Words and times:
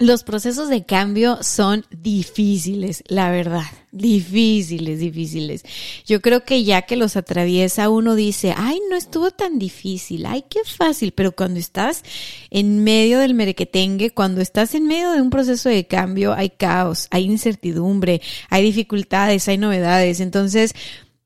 Los 0.00 0.24
procesos 0.24 0.68
de 0.70 0.84
cambio 0.84 1.38
son 1.44 1.86
difíciles, 1.92 3.04
la 3.06 3.30
verdad, 3.30 3.62
difíciles, 3.92 4.98
difíciles. 4.98 5.62
Yo 6.04 6.20
creo 6.20 6.44
que 6.44 6.64
ya 6.64 6.82
que 6.82 6.96
los 6.96 7.14
atraviesa 7.16 7.88
uno 7.88 8.16
dice, 8.16 8.52
ay, 8.56 8.80
no 8.90 8.96
estuvo 8.96 9.30
tan 9.30 9.60
difícil, 9.60 10.26
ay, 10.26 10.46
qué 10.50 10.58
fácil, 10.64 11.12
pero 11.12 11.30
cuando 11.30 11.60
estás 11.60 12.02
en 12.50 12.82
medio 12.82 13.20
del 13.20 13.34
merequetengue, 13.34 14.10
cuando 14.10 14.40
estás 14.40 14.74
en 14.74 14.88
medio 14.88 15.12
de 15.12 15.22
un 15.22 15.30
proceso 15.30 15.68
de 15.68 15.86
cambio, 15.86 16.34
hay 16.34 16.50
caos, 16.50 17.06
hay 17.12 17.26
incertidumbre, 17.26 18.20
hay 18.50 18.64
dificultades, 18.64 19.46
hay 19.46 19.58
novedades. 19.58 20.18
Entonces, 20.18 20.74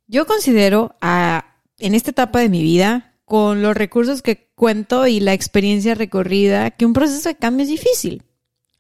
yo 0.08 0.26
considero 0.26 0.94
a, 1.00 1.56
en 1.78 1.94
esta 1.94 2.10
etapa 2.10 2.40
de 2.40 2.50
mi 2.50 2.62
vida, 2.62 3.14
con 3.24 3.62
los 3.62 3.74
recursos 3.74 4.20
que 4.20 4.50
cuento 4.54 5.06
y 5.06 5.20
la 5.20 5.32
experiencia 5.32 5.94
recorrida, 5.94 6.70
que 6.70 6.84
un 6.84 6.92
proceso 6.92 7.30
de 7.30 7.36
cambio 7.36 7.62
es 7.62 7.70
difícil 7.70 8.24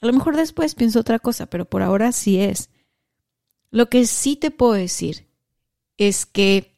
a 0.00 0.06
lo 0.06 0.12
mejor 0.12 0.36
después 0.36 0.74
pienso 0.74 1.00
otra 1.00 1.18
cosa, 1.18 1.46
pero 1.46 1.64
por 1.64 1.82
ahora 1.82 2.12
sí 2.12 2.40
es. 2.40 2.70
Lo 3.70 3.88
que 3.88 4.06
sí 4.06 4.36
te 4.36 4.50
puedo 4.50 4.72
decir 4.72 5.26
es 5.96 6.24
que 6.24 6.76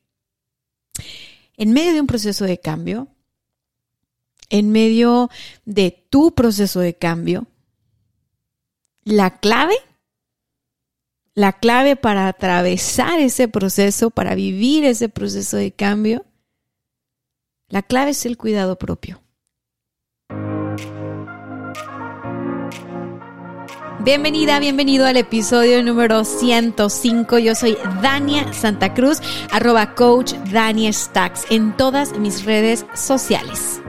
en 1.56 1.72
medio 1.72 1.92
de 1.92 2.00
un 2.00 2.06
proceso 2.06 2.44
de 2.44 2.58
cambio, 2.58 3.08
en 4.48 4.72
medio 4.72 5.30
de 5.64 6.06
tu 6.10 6.34
proceso 6.34 6.80
de 6.80 6.94
cambio, 6.94 7.46
la 9.04 9.38
clave, 9.38 9.76
la 11.34 11.52
clave 11.52 11.96
para 11.96 12.26
atravesar 12.28 13.20
ese 13.20 13.48
proceso, 13.48 14.10
para 14.10 14.34
vivir 14.34 14.84
ese 14.84 15.08
proceso 15.08 15.56
de 15.56 15.72
cambio, 15.72 16.24
la 17.68 17.82
clave 17.82 18.10
es 18.10 18.26
el 18.26 18.36
cuidado 18.36 18.78
propio. 18.78 19.22
Bienvenida, 24.02 24.58
bienvenido 24.60 25.04
al 25.04 25.18
episodio 25.18 25.82
número 25.82 26.24
105. 26.24 27.38
Yo 27.38 27.54
soy 27.54 27.76
Dania 28.00 28.50
Santa 28.54 28.94
Cruz, 28.94 29.20
arroba 29.52 29.94
coach 29.94 30.32
Dania 30.50 30.90
Stacks 30.90 31.44
en 31.50 31.76
todas 31.76 32.18
mis 32.18 32.46
redes 32.46 32.86
sociales. 32.94 33.82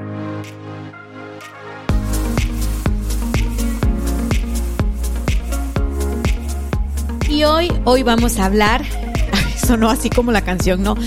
Y 7.30 7.46
hoy, 7.46 7.72
hoy 7.86 8.04
vamos 8.04 8.38
a 8.38 8.48
hablar, 8.48 8.84
sonó 9.66 9.90
así 9.90 10.10
como 10.10 10.34
la 10.34 10.42
canción, 10.42 10.84
¿no? 10.84 10.98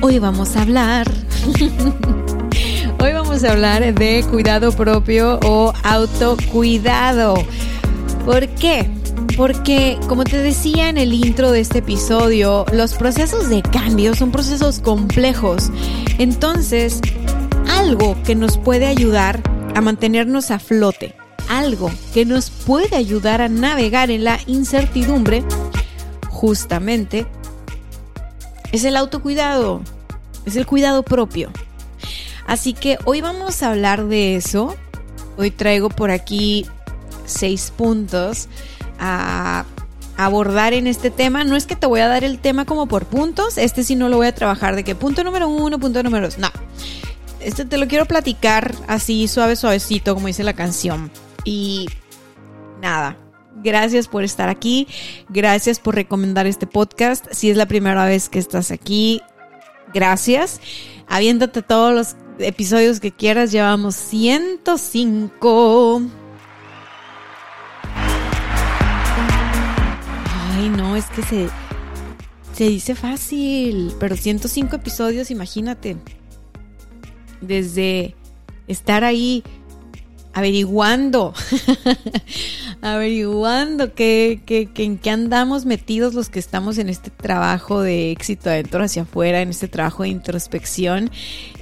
Hoy 0.00 0.18
vamos 0.18 0.56
a 0.56 0.62
hablar. 0.62 1.06
Hoy 2.98 3.12
vamos 3.12 3.44
a 3.44 3.52
hablar 3.52 3.92
de 3.92 4.24
cuidado 4.30 4.72
propio 4.72 5.38
o 5.44 5.74
autocuidado. 5.82 7.34
¿Por 8.24 8.48
qué? 8.48 8.88
Porque, 9.36 9.98
como 10.08 10.24
te 10.24 10.38
decía 10.38 10.88
en 10.88 10.96
el 10.96 11.12
intro 11.12 11.50
de 11.50 11.60
este 11.60 11.80
episodio, 11.80 12.64
los 12.72 12.94
procesos 12.94 13.50
de 13.50 13.60
cambio 13.60 14.14
son 14.14 14.30
procesos 14.32 14.80
complejos. 14.80 15.70
Entonces, 16.18 17.02
algo 17.68 18.16
que 18.24 18.34
nos 18.34 18.56
puede 18.56 18.86
ayudar 18.86 19.42
a 19.74 19.82
mantenernos 19.82 20.50
a 20.50 20.58
flote, 20.58 21.14
algo 21.50 21.90
que 22.14 22.24
nos 22.24 22.48
puede 22.48 22.96
ayudar 22.96 23.42
a 23.42 23.50
navegar 23.50 24.10
en 24.10 24.24
la 24.24 24.40
incertidumbre, 24.46 25.44
justamente, 26.30 27.26
es 28.72 28.84
el 28.84 28.96
autocuidado, 28.96 29.82
es 30.46 30.56
el 30.56 30.64
cuidado 30.64 31.02
propio. 31.02 31.50
Así 32.46 32.72
que 32.72 32.96
hoy 33.04 33.20
vamos 33.20 33.62
a 33.62 33.70
hablar 33.70 34.06
de 34.06 34.36
eso. 34.36 34.74
Hoy 35.36 35.50
traigo 35.50 35.90
por 35.90 36.10
aquí 36.10 36.66
seis 37.26 37.72
puntos 37.76 38.48
a 38.98 39.66
abordar 40.16 40.72
en 40.72 40.86
este 40.86 41.10
tema. 41.10 41.42
No 41.44 41.56
es 41.56 41.66
que 41.66 41.76
te 41.76 41.86
voy 41.86 42.00
a 42.00 42.08
dar 42.08 42.24
el 42.24 42.38
tema 42.38 42.64
como 42.64 42.86
por 42.86 43.04
puntos, 43.06 43.58
este 43.58 43.84
sí 43.84 43.96
no 43.96 44.08
lo 44.08 44.16
voy 44.16 44.28
a 44.28 44.34
trabajar 44.34 44.74
de 44.76 44.84
que 44.84 44.94
punto 44.94 45.22
número 45.24 45.48
uno, 45.48 45.78
punto 45.78 46.02
número 46.02 46.24
dos, 46.26 46.38
no. 46.38 46.48
Este 47.40 47.64
te 47.64 47.76
lo 47.76 47.88
quiero 47.88 48.04
platicar 48.06 48.72
así 48.86 49.26
suave, 49.28 49.56
suavecito, 49.56 50.14
como 50.14 50.28
dice 50.28 50.44
la 50.44 50.54
canción. 50.54 51.10
Y 51.44 51.86
nada, 52.80 53.18
gracias 53.62 54.08
por 54.08 54.24
estar 54.24 54.48
aquí, 54.48 54.88
gracias 55.28 55.78
por 55.78 55.94
recomendar 55.94 56.46
este 56.46 56.66
podcast. 56.66 57.26
Si 57.32 57.50
es 57.50 57.58
la 57.58 57.66
primera 57.66 58.06
vez 58.06 58.30
que 58.30 58.38
estás 58.38 58.70
aquí, 58.70 59.20
gracias. 59.92 60.62
Aviéntate 61.06 61.60
todos 61.60 61.94
los 61.94 62.16
episodios 62.38 62.98
que 62.98 63.12
quieras, 63.12 63.52
llevamos 63.52 63.94
105. 63.94 66.23
No, 70.54 70.96
es 70.96 71.06
que 71.06 71.22
se, 71.22 71.48
se 72.52 72.64
dice 72.68 72.94
fácil, 72.94 73.92
pero 73.98 74.16
105 74.16 74.76
episodios, 74.76 75.30
imagínate. 75.30 75.96
Desde 77.40 78.14
estar 78.68 79.04
ahí 79.04 79.42
averiguando, 80.32 81.34
averiguando 82.82 83.94
que, 83.94 84.40
en 84.76 84.98
qué 84.98 85.10
andamos 85.10 85.64
metidos 85.64 86.14
los 86.14 86.28
que 86.28 86.38
estamos 86.38 86.78
en 86.78 86.88
este 86.88 87.10
trabajo 87.10 87.80
de 87.80 88.12
éxito 88.12 88.50
adentro 88.50 88.82
hacia 88.82 89.02
afuera, 89.02 89.42
en 89.42 89.50
este 89.50 89.68
trabajo 89.68 90.04
de 90.04 90.10
introspección. 90.10 91.10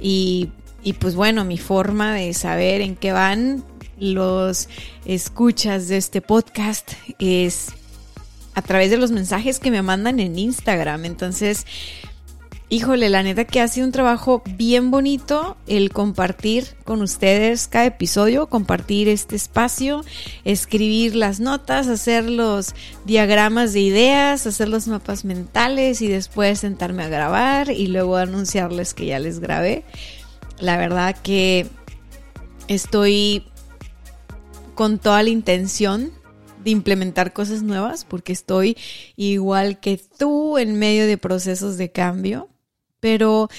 Y, 0.01 0.49
y 0.83 0.93
pues 0.93 1.15
bueno, 1.15 1.45
mi 1.45 1.57
forma 1.57 2.13
de 2.13 2.33
saber 2.33 2.81
en 2.81 2.95
qué 2.95 3.11
van 3.11 3.63
los 3.99 4.69
escuchas 5.05 5.87
de 5.87 5.97
este 5.97 6.21
podcast 6.21 6.93
es 7.19 7.73
a 8.55 8.61
través 8.61 8.91
de 8.91 8.97
los 8.97 9.11
mensajes 9.11 9.59
que 9.59 9.71
me 9.71 9.81
mandan 9.81 10.19
en 10.19 10.37
Instagram. 10.37 11.05
Entonces, 11.05 11.65
híjole, 12.73 13.09
la 13.09 13.21
neta 13.21 13.45
que 13.45 13.61
ha 13.61 13.67
sido 13.67 13.85
un 13.85 13.91
trabajo 13.91 14.41
bien 14.57 14.89
bonito 14.89 15.57
el 15.67 15.91
compartir 15.91 16.75
con 16.85 17.01
ustedes 17.03 17.67
cada 17.67 17.85
episodio, 17.85 18.47
compartir 18.47 19.09
este 19.09 19.35
espacio, 19.35 20.03
escribir 20.43 21.15
las 21.15 21.39
notas, 21.39 21.87
hacer 21.87 22.29
los 22.29 22.73
diagramas 23.05 23.73
de 23.73 23.81
ideas, 23.81 24.47
hacer 24.47 24.69
los 24.69 24.87
mapas 24.87 25.23
mentales 25.23 26.01
y 26.01 26.07
después 26.07 26.59
sentarme 26.59 27.03
a 27.03 27.09
grabar 27.09 27.69
y 27.69 27.87
luego 27.87 28.17
anunciarles 28.17 28.93
que 28.93 29.05
ya 29.05 29.19
les 29.19 29.39
grabé. 29.39 29.83
La 30.59 30.77
verdad 30.77 31.15
que 31.21 31.67
estoy 32.67 33.45
con 34.73 34.97
toda 34.97 35.21
la 35.21 35.29
intención 35.29 36.11
de 36.63 36.71
implementar 36.71 37.33
cosas 37.33 37.63
nuevas 37.63 38.05
porque 38.05 38.33
estoy 38.33 38.77
igual 39.15 39.79
que 39.79 39.99
tú 40.17 40.57
en 40.57 40.77
medio 40.77 41.05
de 41.05 41.17
procesos 41.17 41.77
de 41.77 41.91
cambio, 41.91 42.49
pero 42.99 43.49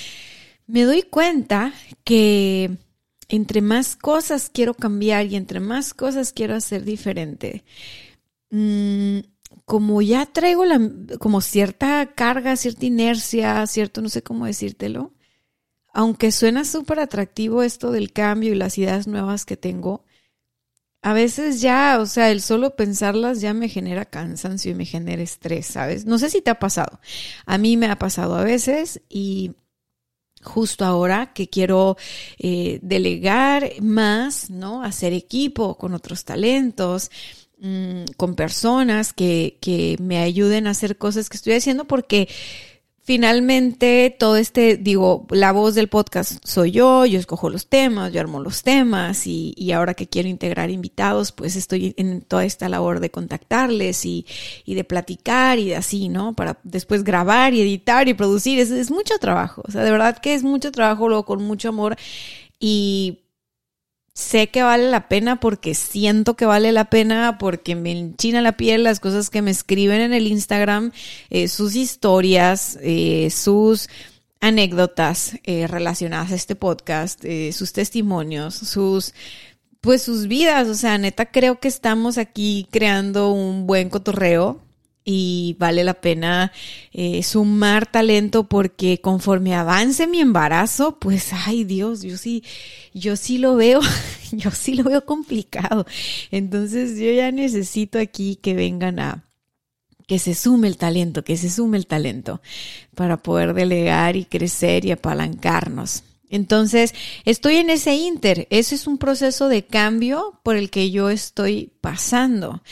me 0.66 0.82
doy 0.84 1.02
cuenta 1.02 1.72
que 2.04 2.78
entre 3.28 3.60
más 3.60 3.96
cosas 3.96 4.50
quiero 4.52 4.74
cambiar 4.74 5.26
y 5.26 5.36
entre 5.36 5.60
más 5.60 5.94
cosas 5.94 6.32
quiero 6.32 6.54
hacer 6.54 6.84
diferente, 6.84 7.64
mm, 8.50 9.18
como 9.64 10.02
ya 10.02 10.26
traigo 10.26 10.64
la, 10.64 10.80
como 11.18 11.40
cierta 11.40 12.06
carga, 12.14 12.56
cierta 12.56 12.86
inercia, 12.86 13.66
cierto, 13.66 14.02
no 14.02 14.08
sé 14.08 14.22
cómo 14.22 14.46
decírtelo, 14.46 15.12
aunque 15.92 16.32
suena 16.32 16.64
súper 16.64 17.00
atractivo 17.00 17.62
esto 17.62 17.92
del 17.92 18.12
cambio 18.12 18.52
y 18.52 18.56
las 18.56 18.76
ideas 18.78 19.06
nuevas 19.06 19.44
que 19.44 19.56
tengo, 19.56 20.04
a 21.04 21.12
veces 21.12 21.60
ya, 21.60 21.98
o 22.00 22.06
sea, 22.06 22.30
el 22.30 22.40
solo 22.40 22.76
pensarlas 22.76 23.42
ya 23.42 23.52
me 23.52 23.68
genera 23.68 24.06
cansancio 24.06 24.70
y 24.70 24.74
me 24.74 24.86
genera 24.86 25.22
estrés, 25.22 25.66
¿sabes? 25.66 26.06
No 26.06 26.18
sé 26.18 26.30
si 26.30 26.40
te 26.40 26.48
ha 26.48 26.58
pasado. 26.58 26.98
A 27.44 27.58
mí 27.58 27.76
me 27.76 27.88
ha 27.88 27.98
pasado 27.98 28.36
a 28.36 28.42
veces 28.42 29.02
y 29.10 29.52
justo 30.42 30.86
ahora 30.86 31.34
que 31.34 31.50
quiero 31.50 31.98
eh, 32.38 32.78
delegar 32.80 33.70
más, 33.82 34.48
¿no? 34.48 34.82
Hacer 34.82 35.12
equipo 35.12 35.76
con 35.76 35.92
otros 35.92 36.24
talentos, 36.24 37.10
mm, 37.58 38.04
con 38.16 38.34
personas 38.34 39.12
que, 39.12 39.58
que 39.60 39.98
me 40.00 40.20
ayuden 40.20 40.66
a 40.66 40.70
hacer 40.70 40.96
cosas 40.96 41.28
que 41.28 41.36
estoy 41.36 41.52
haciendo 41.52 41.84
porque 41.84 42.30
finalmente 43.04 44.16
todo 44.18 44.36
este, 44.36 44.78
digo, 44.78 45.26
la 45.30 45.52
voz 45.52 45.74
del 45.74 45.88
podcast 45.88 46.42
soy 46.42 46.70
yo, 46.70 47.04
yo 47.04 47.18
escojo 47.18 47.50
los 47.50 47.66
temas, 47.66 48.12
yo 48.12 48.20
armo 48.20 48.40
los 48.40 48.62
temas 48.62 49.26
y, 49.26 49.52
y 49.58 49.72
ahora 49.72 49.92
que 49.92 50.08
quiero 50.08 50.28
integrar 50.30 50.70
invitados, 50.70 51.30
pues 51.30 51.54
estoy 51.54 51.94
en 51.98 52.22
toda 52.22 52.46
esta 52.46 52.70
labor 52.70 53.00
de 53.00 53.10
contactarles 53.10 54.06
y, 54.06 54.26
y 54.64 54.74
de 54.74 54.84
platicar 54.84 55.58
y 55.58 55.68
de 55.68 55.76
así, 55.76 56.08
¿no? 56.08 56.32
Para 56.32 56.58
después 56.64 57.04
grabar 57.04 57.52
y 57.52 57.60
editar 57.60 58.08
y 58.08 58.14
producir, 58.14 58.58
es, 58.58 58.70
es 58.70 58.90
mucho 58.90 59.18
trabajo, 59.18 59.62
o 59.68 59.70
sea, 59.70 59.84
de 59.84 59.90
verdad 59.90 60.16
que 60.16 60.32
es 60.32 60.42
mucho 60.42 60.72
trabajo, 60.72 61.06
luego 61.06 61.26
con 61.26 61.42
mucho 61.42 61.68
amor 61.68 61.96
y 62.58 63.23
sé 64.14 64.48
que 64.48 64.62
vale 64.62 64.88
la 64.90 65.08
pena 65.08 65.40
porque 65.40 65.74
siento 65.74 66.34
que 66.34 66.46
vale 66.46 66.72
la 66.72 66.88
pena 66.88 67.36
porque 67.38 67.74
me 67.74 67.90
enchina 67.92 68.40
la 68.40 68.56
piel 68.56 68.84
las 68.84 69.00
cosas 69.00 69.28
que 69.28 69.42
me 69.42 69.50
escriben 69.50 70.00
en 70.00 70.12
el 70.12 70.28
Instagram, 70.28 70.92
eh, 71.30 71.48
sus 71.48 71.74
historias, 71.74 72.78
eh, 72.82 73.28
sus 73.30 73.88
anécdotas 74.40 75.38
eh, 75.42 75.66
relacionadas 75.66 76.30
a 76.32 76.36
este 76.36 76.54
podcast, 76.54 77.24
sus 77.52 77.72
testimonios, 77.72 78.54
sus 78.54 79.14
pues 79.80 80.02
sus 80.02 80.28
vidas, 80.28 80.68
o 80.68 80.74
sea, 80.74 80.96
neta 80.96 81.26
creo 81.26 81.60
que 81.60 81.68
estamos 81.68 82.16
aquí 82.16 82.66
creando 82.70 83.32
un 83.32 83.66
buen 83.66 83.90
cotorreo 83.90 84.60
y 85.04 85.56
vale 85.58 85.84
la 85.84 85.94
pena 85.94 86.50
eh, 86.92 87.22
sumar 87.22 87.90
talento 87.90 88.44
porque 88.44 89.00
conforme 89.00 89.54
avance 89.54 90.06
mi 90.06 90.20
embarazo, 90.20 90.98
pues 90.98 91.32
ay 91.32 91.64
Dios, 91.64 92.02
yo 92.02 92.16
sí, 92.16 92.42
yo 92.94 93.16
sí 93.16 93.38
lo 93.38 93.56
veo, 93.56 93.80
yo 94.32 94.50
sí 94.50 94.74
lo 94.74 94.84
veo 94.84 95.04
complicado. 95.04 95.86
Entonces 96.30 96.98
yo 96.98 97.10
ya 97.12 97.30
necesito 97.30 97.98
aquí 97.98 98.36
que 98.36 98.54
vengan 98.54 98.98
a 98.98 99.24
que 100.06 100.18
se 100.18 100.34
sume 100.34 100.68
el 100.68 100.76
talento, 100.76 101.24
que 101.24 101.36
se 101.36 101.50
sume 101.50 101.78
el 101.78 101.86
talento 101.86 102.40
para 102.94 103.16
poder 103.18 103.54
delegar 103.54 104.16
y 104.16 104.24
crecer 104.24 104.84
y 104.84 104.90
apalancarnos. 104.92 106.04
Entonces, 106.30 106.94
estoy 107.24 107.56
en 107.56 107.70
ese 107.70 107.94
inter. 107.94 108.48
Ese 108.50 108.74
es 108.74 108.86
un 108.88 108.98
proceso 108.98 109.48
de 109.48 109.64
cambio 109.64 110.40
por 110.42 110.56
el 110.56 110.68
que 110.68 110.90
yo 110.90 111.08
estoy 111.10 111.70
pasando. 111.80 112.62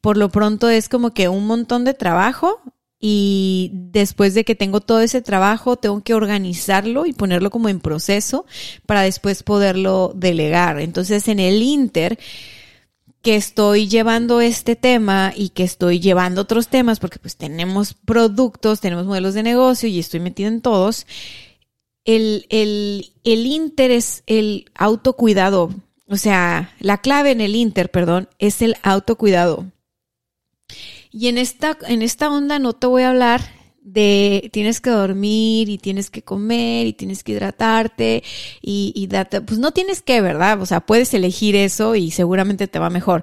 Por 0.00 0.16
lo 0.16 0.28
pronto 0.28 0.68
es 0.68 0.88
como 0.88 1.12
que 1.12 1.28
un 1.28 1.46
montón 1.46 1.84
de 1.84 1.94
trabajo 1.94 2.60
y 3.00 3.70
después 3.72 4.34
de 4.34 4.44
que 4.44 4.54
tengo 4.54 4.80
todo 4.80 5.00
ese 5.00 5.22
trabajo, 5.22 5.76
tengo 5.76 6.02
que 6.02 6.14
organizarlo 6.14 7.06
y 7.06 7.12
ponerlo 7.12 7.50
como 7.50 7.68
en 7.68 7.80
proceso 7.80 8.44
para 8.86 9.02
después 9.02 9.42
poderlo 9.42 10.12
delegar. 10.14 10.80
Entonces, 10.80 11.28
en 11.28 11.38
el 11.38 11.62
inter, 11.62 12.18
que 13.22 13.36
estoy 13.36 13.88
llevando 13.88 14.40
este 14.40 14.76
tema 14.76 15.32
y 15.34 15.50
que 15.50 15.64
estoy 15.64 16.00
llevando 16.00 16.42
otros 16.42 16.68
temas, 16.68 17.00
porque 17.00 17.18
pues 17.18 17.36
tenemos 17.36 17.94
productos, 17.94 18.80
tenemos 18.80 19.06
modelos 19.06 19.34
de 19.34 19.42
negocio 19.42 19.88
y 19.88 19.98
estoy 19.98 20.20
metida 20.20 20.48
en 20.48 20.60
todos, 20.60 21.06
el, 22.04 22.46
el, 22.48 23.12
el 23.24 23.46
Inter 23.46 23.90
es 23.90 24.22
el 24.26 24.70
autocuidado. 24.74 25.70
O 26.08 26.16
sea, 26.16 26.74
la 26.80 26.98
clave 26.98 27.32
en 27.32 27.42
el 27.42 27.54
Inter, 27.54 27.90
perdón, 27.90 28.28
es 28.38 28.62
el 28.62 28.76
autocuidado. 28.82 29.66
Y 31.10 31.28
en 31.28 31.38
esta, 31.38 31.78
en 31.86 32.02
esta 32.02 32.30
onda 32.30 32.58
no 32.58 32.72
te 32.72 32.86
voy 32.86 33.02
a 33.02 33.10
hablar 33.10 33.42
de 33.82 34.50
tienes 34.52 34.80
que 34.80 34.90
dormir 34.90 35.68
y 35.70 35.78
tienes 35.78 36.10
que 36.10 36.22
comer 36.22 36.86
y 36.86 36.92
tienes 36.92 37.24
que 37.24 37.32
hidratarte 37.32 38.22
y, 38.60 38.92
y 38.94 39.08
pues 39.40 39.58
no 39.58 39.72
tienes 39.72 40.02
que, 40.02 40.20
¿verdad? 40.20 40.60
O 40.60 40.66
sea, 40.66 40.80
puedes 40.80 41.14
elegir 41.14 41.56
eso 41.56 41.94
y 41.94 42.10
seguramente 42.10 42.68
te 42.68 42.78
va 42.78 42.90
mejor. 42.90 43.22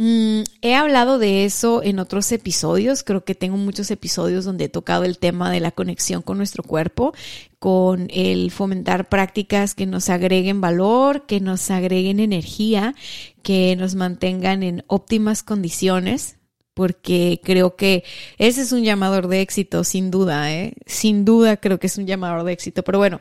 Mm, 0.00 0.44
he 0.62 0.76
hablado 0.76 1.18
de 1.18 1.44
eso 1.44 1.82
en 1.82 1.98
otros 1.98 2.30
episodios, 2.30 3.02
creo 3.02 3.24
que 3.24 3.34
tengo 3.34 3.56
muchos 3.56 3.90
episodios 3.90 4.44
donde 4.44 4.66
he 4.66 4.68
tocado 4.68 5.02
el 5.02 5.18
tema 5.18 5.50
de 5.50 5.58
la 5.58 5.72
conexión 5.72 6.22
con 6.22 6.38
nuestro 6.38 6.62
cuerpo, 6.62 7.12
con 7.58 8.06
el 8.10 8.52
fomentar 8.52 9.08
prácticas 9.08 9.74
que 9.74 9.86
nos 9.86 10.08
agreguen 10.08 10.60
valor, 10.60 11.26
que 11.26 11.40
nos 11.40 11.68
agreguen 11.72 12.20
energía, 12.20 12.94
que 13.42 13.74
nos 13.74 13.96
mantengan 13.96 14.62
en 14.62 14.84
óptimas 14.86 15.42
condiciones, 15.42 16.37
porque 16.78 17.40
creo 17.42 17.74
que 17.74 18.04
ese 18.36 18.62
es 18.62 18.70
un 18.70 18.84
llamador 18.84 19.26
de 19.26 19.40
éxito, 19.40 19.82
sin 19.82 20.12
duda, 20.12 20.54
¿eh? 20.54 20.74
Sin 20.86 21.24
duda 21.24 21.56
creo 21.56 21.80
que 21.80 21.88
es 21.88 21.98
un 21.98 22.06
llamador 22.06 22.44
de 22.44 22.52
éxito, 22.52 22.84
pero 22.84 22.98
bueno. 22.98 23.20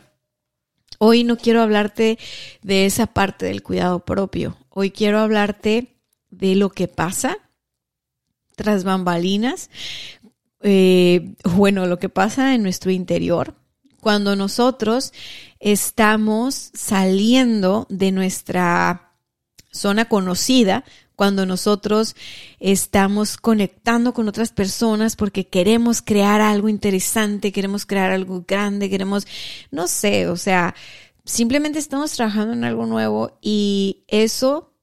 Hoy 1.00 1.24
no 1.24 1.38
quiero 1.38 1.63
hablarte 1.63 2.19
de 2.62 2.86
esa 2.86 3.07
parte 3.07 3.48
del 3.48 3.63
cuidado 3.63 4.06
propio. 4.06 4.57
Hoy 4.69 4.92
quiero 4.92 5.18
hablarte 5.18 5.95
de 6.30 6.54
lo 6.54 6.69
que 6.69 6.88
pasa 6.88 7.39
tras 8.56 8.83
bambalinas, 8.83 9.71
eh, 10.62 11.33
bueno, 11.44 11.88
lo 11.88 11.98
que 11.98 12.09
pasa 12.09 12.54
en 12.54 12.62
nuestro 12.62 12.92
interior, 12.92 13.56
cuando 14.01 14.36
nosotros 14.36 15.13
estamos 15.59 16.69
saliendo 16.75 17.88
de 17.89 18.12
nuestra 18.12 19.15
zona 19.71 20.06
conocida, 20.06 20.83
cuando 21.17 21.47
nosotros 21.47 22.15
estamos 22.59 23.37
conectando 23.37 24.13
con 24.13 24.29
otras 24.29 24.51
personas 24.51 25.15
porque 25.15 25.47
queremos 25.47 26.03
crear 26.03 26.41
algo 26.41 26.69
interesante, 26.69 27.51
queremos 27.51 27.87
crear 27.87 28.11
algo 28.11 28.45
grande, 28.47 28.87
queremos, 28.87 29.25
no 29.71 29.87
sé, 29.87 30.27
o 30.27 30.37
sea, 30.37 30.75
simplemente 31.25 31.79
estamos 31.79 32.11
trabajando 32.11 32.53
en 32.53 32.63
algo 32.63 32.85
nuevo 32.85 33.39
y 33.41 34.03
eso 34.07 34.75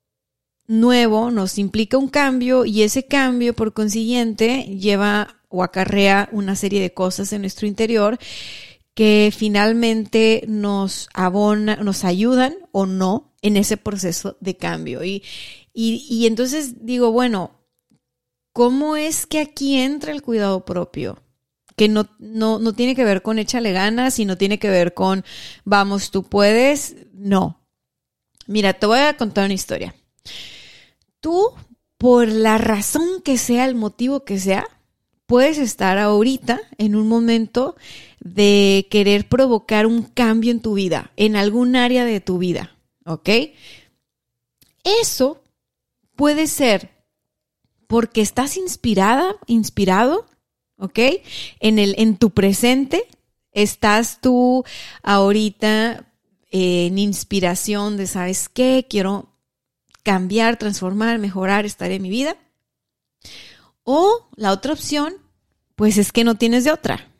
nuevo 0.66 1.30
nos 1.30 1.56
implica 1.56 1.98
un 1.98 2.08
cambio 2.08 2.64
y 2.64 2.82
ese 2.82 3.06
cambio 3.06 3.54
por 3.54 3.72
consiguiente 3.72 4.64
lleva 4.64 5.36
o 5.48 5.62
acarrea 5.62 6.28
una 6.32 6.56
serie 6.56 6.82
de 6.82 6.92
cosas 6.92 7.32
en 7.32 7.42
nuestro 7.42 7.68
interior 7.68 8.18
que 8.94 9.32
finalmente 9.36 10.44
nos 10.48 11.08
abona, 11.14 11.76
nos 11.76 12.04
ayudan 12.04 12.56
o 12.72 12.86
no 12.86 13.32
en 13.40 13.56
ese 13.56 13.76
proceso 13.76 14.36
de 14.40 14.56
cambio. 14.56 15.00
Y, 15.74 16.26
entonces 16.26 16.86
digo, 16.86 17.10
bueno, 17.10 17.50
¿cómo 18.52 18.96
es 18.96 19.26
que 19.26 19.40
aquí 19.40 19.76
entra 19.76 20.12
el 20.12 20.22
cuidado 20.22 20.64
propio? 20.64 21.20
que 21.76 21.88
no, 21.88 22.08
no, 22.20 22.60
no 22.60 22.72
tiene 22.72 22.94
que 22.94 23.04
ver 23.04 23.20
con 23.22 23.40
échale 23.40 23.72
ganas 23.72 24.20
y 24.20 24.24
no 24.24 24.38
tiene 24.38 24.60
que 24.60 24.70
ver 24.70 24.94
con 24.94 25.24
vamos, 25.64 26.12
tú 26.12 26.22
puedes. 26.22 26.94
No. 27.12 27.66
Mira, 28.46 28.74
te 28.74 28.86
voy 28.86 29.00
a 29.00 29.16
contar 29.16 29.46
una 29.46 29.54
historia 29.54 29.92
tú, 31.24 31.54
por 31.96 32.28
la 32.28 32.58
razón 32.58 33.22
que 33.24 33.38
sea, 33.38 33.64
el 33.64 33.74
motivo 33.74 34.26
que 34.26 34.38
sea, 34.38 34.66
puedes 35.24 35.56
estar 35.56 35.96
ahorita 35.96 36.60
en 36.76 36.96
un 36.96 37.08
momento 37.08 37.76
de 38.20 38.86
querer 38.90 39.26
provocar 39.26 39.86
un 39.86 40.02
cambio 40.02 40.50
en 40.50 40.60
tu 40.60 40.74
vida, 40.74 41.12
en 41.16 41.34
algún 41.34 41.76
área 41.76 42.04
de 42.04 42.20
tu 42.20 42.36
vida, 42.36 42.76
¿ok? 43.06 43.30
Eso 44.84 45.42
puede 46.16 46.46
ser 46.46 46.90
porque 47.86 48.20
estás 48.20 48.56
inspirada, 48.56 49.36
inspirado, 49.46 50.26
¿ok? 50.78 50.98
En, 51.60 51.78
el, 51.78 51.94
en 51.98 52.16
tu 52.16 52.30
presente, 52.30 53.06
estás 53.52 54.20
tú 54.20 54.64
ahorita 55.02 56.06
en 56.50 56.98
inspiración 56.98 57.96
de, 57.96 58.06
¿sabes 58.06 58.48
qué? 58.48 58.86
Quiero 58.88 59.28
cambiar, 60.02 60.58
transformar, 60.58 61.18
mejorar, 61.18 61.64
estar 61.64 61.90
en 61.90 62.02
mi 62.02 62.10
vida. 62.10 62.36
O 63.82 64.28
la 64.36 64.52
otra 64.52 64.72
opción, 64.72 65.14
pues 65.76 65.98
es 65.98 66.12
que 66.12 66.24
no 66.24 66.36
tienes 66.36 66.64
de 66.64 66.72
otra. 66.72 67.10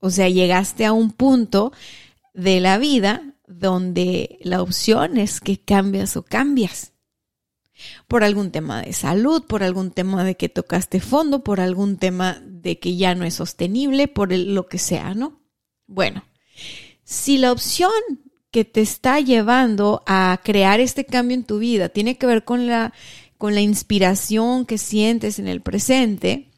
O 0.00 0.10
sea, 0.10 0.28
llegaste 0.28 0.84
a 0.84 0.92
un 0.92 1.12
punto 1.12 1.72
de 2.34 2.60
la 2.60 2.78
vida 2.78 3.34
donde 3.46 4.38
la 4.42 4.62
opción 4.62 5.16
es 5.16 5.40
que 5.40 5.58
cambias 5.58 6.16
o 6.16 6.22
cambias. 6.22 6.92
Por 8.08 8.24
algún 8.24 8.50
tema 8.50 8.82
de 8.82 8.92
salud, 8.92 9.44
por 9.46 9.62
algún 9.62 9.90
tema 9.90 10.24
de 10.24 10.36
que 10.36 10.48
tocaste 10.48 11.00
fondo, 11.00 11.44
por 11.44 11.60
algún 11.60 11.98
tema 11.98 12.40
de 12.44 12.78
que 12.78 12.96
ya 12.96 13.14
no 13.14 13.24
es 13.24 13.34
sostenible, 13.34 14.08
por 14.08 14.32
lo 14.32 14.66
que 14.66 14.78
sea, 14.78 15.14
¿no? 15.14 15.40
Bueno, 15.86 16.24
si 17.04 17.38
la 17.38 17.52
opción 17.52 17.92
que 18.50 18.64
te 18.64 18.80
está 18.80 19.20
llevando 19.20 20.02
a 20.06 20.40
crear 20.42 20.80
este 20.80 21.04
cambio 21.04 21.36
en 21.36 21.44
tu 21.44 21.58
vida 21.58 21.88
tiene 21.88 22.16
que 22.16 22.26
ver 22.26 22.44
con 22.44 22.66
la, 22.66 22.92
con 23.38 23.54
la 23.54 23.60
inspiración 23.60 24.66
que 24.66 24.78
sientes 24.78 25.38
en 25.38 25.46
el 25.46 25.60
presente, 25.60 26.50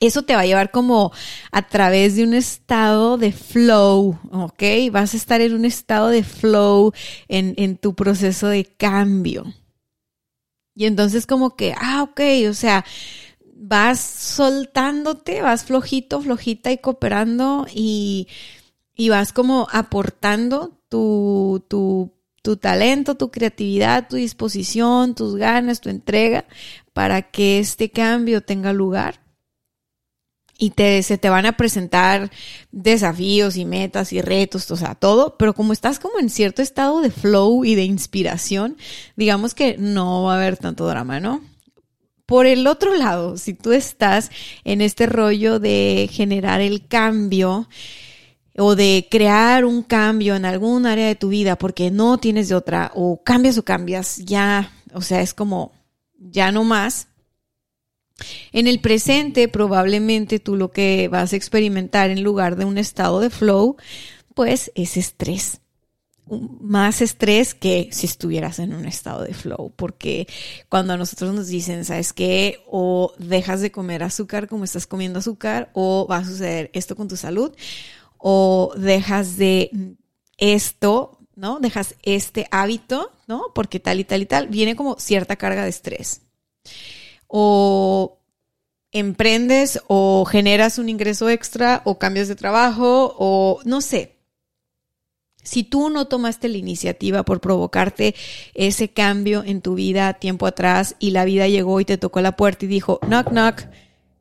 eso 0.00 0.22
te 0.22 0.34
va 0.34 0.42
a 0.42 0.46
llevar 0.46 0.70
como 0.70 1.12
a 1.50 1.66
través 1.66 2.14
de 2.16 2.22
un 2.22 2.34
estado 2.34 3.18
de 3.18 3.32
flow, 3.32 4.18
¿ok? 4.30 4.62
Vas 4.92 5.14
a 5.14 5.16
estar 5.16 5.40
en 5.40 5.54
un 5.54 5.64
estado 5.64 6.08
de 6.08 6.22
flow 6.22 6.92
en, 7.26 7.54
en 7.56 7.76
tu 7.76 7.94
proceso 7.94 8.46
de 8.46 8.64
cambio. 8.64 9.52
Y 10.78 10.86
entonces 10.86 11.26
como 11.26 11.56
que, 11.56 11.74
ah, 11.76 12.04
ok, 12.04 12.20
o 12.48 12.54
sea, 12.54 12.84
vas 13.56 13.98
soltándote, 13.98 15.42
vas 15.42 15.64
flojito, 15.64 16.22
flojita 16.22 16.70
y 16.70 16.78
cooperando 16.78 17.66
y 17.74 18.28
y 18.94 19.08
vas 19.08 19.32
como 19.32 19.66
aportando 19.72 20.78
tu, 20.88 21.64
tu, 21.68 22.12
tu 22.42 22.56
talento, 22.58 23.16
tu 23.16 23.32
creatividad, 23.32 24.08
tu 24.08 24.16
disposición, 24.16 25.16
tus 25.16 25.34
ganas, 25.36 25.80
tu 25.80 25.88
entrega 25.88 26.44
para 26.92 27.22
que 27.22 27.58
este 27.60 27.90
cambio 27.90 28.42
tenga 28.42 28.72
lugar. 28.72 29.20
Y 30.60 30.70
te, 30.70 31.02
se 31.04 31.16
te 31.18 31.30
van 31.30 31.46
a 31.46 31.56
presentar 31.56 32.30
desafíos 32.72 33.56
y 33.56 33.64
metas 33.64 34.12
y 34.12 34.20
retos, 34.20 34.68
o 34.72 34.76
sea, 34.76 34.96
todo, 34.96 35.36
pero 35.38 35.54
como 35.54 35.72
estás 35.72 36.00
como 36.00 36.18
en 36.18 36.28
cierto 36.28 36.62
estado 36.62 37.00
de 37.00 37.12
flow 37.12 37.64
y 37.64 37.76
de 37.76 37.84
inspiración, 37.84 38.76
digamos 39.16 39.54
que 39.54 39.76
no 39.78 40.24
va 40.24 40.34
a 40.34 40.36
haber 40.36 40.56
tanto 40.56 40.86
drama, 40.88 41.20
¿no? 41.20 41.42
Por 42.26 42.46
el 42.46 42.66
otro 42.66 42.94
lado, 42.94 43.38
si 43.38 43.54
tú 43.54 43.72
estás 43.72 44.30
en 44.64 44.80
este 44.80 45.06
rollo 45.06 45.60
de 45.60 46.10
generar 46.12 46.60
el 46.60 46.86
cambio 46.86 47.68
o 48.56 48.74
de 48.74 49.06
crear 49.08 49.64
un 49.64 49.84
cambio 49.84 50.34
en 50.34 50.44
algún 50.44 50.86
área 50.86 51.06
de 51.06 51.14
tu 51.14 51.28
vida 51.28 51.56
porque 51.56 51.90
no 51.92 52.18
tienes 52.18 52.48
de 52.48 52.56
otra, 52.56 52.90
o 52.94 53.22
cambias 53.22 53.56
o 53.58 53.64
cambias, 53.64 54.16
ya, 54.16 54.72
o 54.92 55.00
sea, 55.00 55.22
es 55.22 55.32
como 55.32 55.72
ya 56.18 56.50
no 56.50 56.64
más, 56.64 57.07
en 58.52 58.66
el 58.66 58.80
presente, 58.80 59.48
probablemente 59.48 60.38
tú 60.38 60.56
lo 60.56 60.70
que 60.70 61.08
vas 61.08 61.32
a 61.32 61.36
experimentar 61.36 62.10
en 62.10 62.22
lugar 62.22 62.56
de 62.56 62.64
un 62.64 62.78
estado 62.78 63.20
de 63.20 63.30
flow, 63.30 63.76
pues 64.34 64.72
es 64.74 64.96
estrés. 64.96 65.60
Más 66.30 67.00
estrés 67.00 67.54
que 67.54 67.88
si 67.90 68.04
estuvieras 68.04 68.58
en 68.58 68.74
un 68.74 68.84
estado 68.84 69.22
de 69.22 69.32
flow, 69.32 69.72
porque 69.74 70.26
cuando 70.68 70.92
a 70.92 70.98
nosotros 70.98 71.34
nos 71.34 71.48
dicen, 71.48 71.86
¿sabes 71.86 72.12
qué? 72.12 72.60
O 72.66 73.14
dejas 73.18 73.62
de 73.62 73.72
comer 73.72 74.02
azúcar 74.02 74.46
como 74.46 74.64
estás 74.64 74.86
comiendo 74.86 75.20
azúcar, 75.20 75.70
o 75.72 76.06
va 76.10 76.18
a 76.18 76.24
suceder 76.24 76.70
esto 76.74 76.96
con 76.96 77.08
tu 77.08 77.16
salud, 77.16 77.52
o 78.18 78.74
dejas 78.76 79.38
de 79.38 79.70
esto, 80.36 81.18
¿no? 81.34 81.60
Dejas 81.60 81.94
este 82.02 82.46
hábito, 82.50 83.12
¿no? 83.26 83.46
Porque 83.54 83.80
tal 83.80 84.00
y 84.00 84.04
tal 84.04 84.20
y 84.20 84.26
tal, 84.26 84.48
viene 84.48 84.76
como 84.76 84.98
cierta 84.98 85.36
carga 85.36 85.62
de 85.64 85.70
estrés 85.70 86.22
o 87.28 88.18
emprendes 88.90 89.80
o 89.86 90.24
generas 90.24 90.78
un 90.78 90.88
ingreso 90.88 91.28
extra 91.28 91.82
o 91.84 91.98
cambias 91.98 92.28
de 92.28 92.34
trabajo 92.34 93.14
o 93.18 93.60
no 93.64 93.80
sé. 93.80 94.16
Si 95.42 95.62
tú 95.62 95.88
no 95.88 96.08
tomaste 96.08 96.48
la 96.48 96.58
iniciativa 96.58 97.22
por 97.22 97.40
provocarte 97.40 98.14
ese 98.54 98.88
cambio 98.90 99.44
en 99.44 99.62
tu 99.62 99.74
vida 99.74 100.14
tiempo 100.14 100.46
atrás 100.46 100.96
y 100.98 101.12
la 101.12 101.24
vida 101.24 101.48
llegó 101.48 101.80
y 101.80 101.84
te 101.86 101.96
tocó 101.96 102.20
la 102.20 102.36
puerta 102.36 102.64
y 102.64 102.68
dijo, 102.68 102.98
knock, 103.06 103.28
knock, 103.30 103.62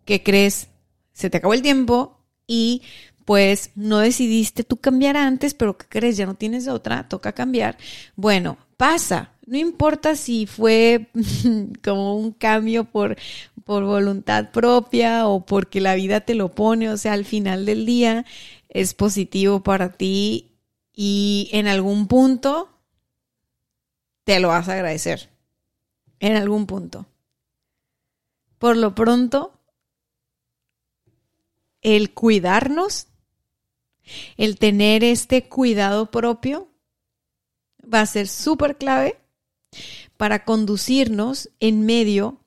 ¿qué 0.06 0.24
crees? 0.24 0.70
Se 1.12 1.30
te 1.30 1.38
acabó 1.38 1.54
el 1.54 1.62
tiempo 1.62 2.20
y 2.46 2.84
pues 3.26 3.72
no 3.76 4.00
decidiste 4.00 4.64
tú 4.64 4.78
cambiar 4.78 5.18
antes, 5.18 5.54
pero 5.54 5.78
¿qué 5.78 5.86
crees? 5.90 6.16
Ya 6.16 6.26
no 6.26 6.36
tienes 6.36 6.70
otra, 6.70 7.10
toca 7.10 7.34
cambiar. 7.34 7.78
Bueno, 8.16 8.58
pasa, 8.78 9.34
no 9.48 9.58
importa 9.58 10.16
si 10.16 10.46
fue 10.46 11.10
como 11.84 12.18
un 12.18 12.34
cambio 12.34 12.84
por, 12.84 13.16
por 13.64 13.86
voluntad 13.86 14.52
propia 14.52 15.26
o 15.28 15.46
porque 15.46 15.80
la 15.80 15.96
vida 15.96 16.20
te 16.20 16.36
lo 16.36 16.52
pone, 16.52 16.90
o 16.90 16.98
sea, 16.98 17.14
al 17.14 17.24
final 17.24 17.66
del 17.66 17.86
día 17.86 18.26
es 18.68 18.94
positivo 18.94 19.64
para 19.64 19.94
ti 19.94 20.52
y 20.94 21.50
en 21.54 21.68
algún 21.68 22.08
punto 22.08 22.70
te 24.26 24.42
lo 24.42 24.50
vas 24.50 24.68
a 24.68 24.74
agradecer. 24.74 25.30
En 26.20 26.36
algún 26.36 26.66
punto. 26.66 27.06
Por 28.58 28.76
lo 28.76 28.96
pronto, 28.96 29.54
el 31.82 32.14
cuidarnos, 32.14 33.08
el 34.36 34.58
tener 34.58 35.06
este 35.06 35.48
cuidado 35.48 36.12
propio, 36.12 36.68
va 37.82 38.02
a 38.02 38.06
ser 38.06 38.28
súper 38.28 38.78
clave 38.78 39.18
para 40.18 40.46
conducirnos 40.46 41.50
en 41.60 41.86
medio 41.86 42.40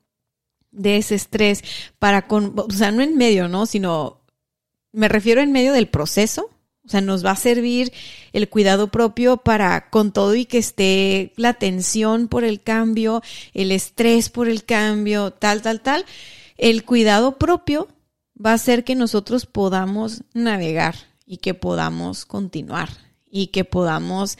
de 0.71 0.97
ese 0.97 1.15
estrés, 1.15 1.63
para 1.99 2.27
con, 2.27 2.53
o 2.57 2.71
sea, 2.71 2.91
no 2.91 3.01
en 3.01 3.17
medio, 3.17 3.47
¿no? 3.47 3.65
Sino, 3.65 4.21
me 4.91 5.07
refiero 5.07 5.41
en 5.41 5.51
medio 5.51 5.73
del 5.73 5.87
proceso, 5.87 6.49
o 6.85 6.89
sea, 6.89 7.01
nos 7.01 7.23
va 7.23 7.31
a 7.31 7.35
servir 7.35 7.93
el 8.33 8.49
cuidado 8.49 8.89
propio 8.89 9.37
para 9.37 9.89
con 9.89 10.11
todo 10.11 10.33
y 10.35 10.45
que 10.45 10.57
esté 10.57 11.31
la 11.35 11.53
tensión 11.53 12.27
por 12.27 12.43
el 12.43 12.61
cambio, 12.61 13.21
el 13.53 13.71
estrés 13.71 14.29
por 14.29 14.49
el 14.49 14.63
cambio, 14.65 15.31
tal, 15.31 15.61
tal, 15.61 15.81
tal. 15.81 16.05
El 16.57 16.83
cuidado 16.83 17.37
propio 17.37 17.87
va 18.43 18.51
a 18.51 18.55
hacer 18.55 18.83
que 18.83 18.95
nosotros 18.95 19.45
podamos 19.45 20.23
navegar 20.33 20.95
y 21.25 21.37
que 21.37 21.53
podamos 21.53 22.25
continuar 22.25 22.89
y 23.29 23.47
que 23.47 23.63
podamos 23.63 24.37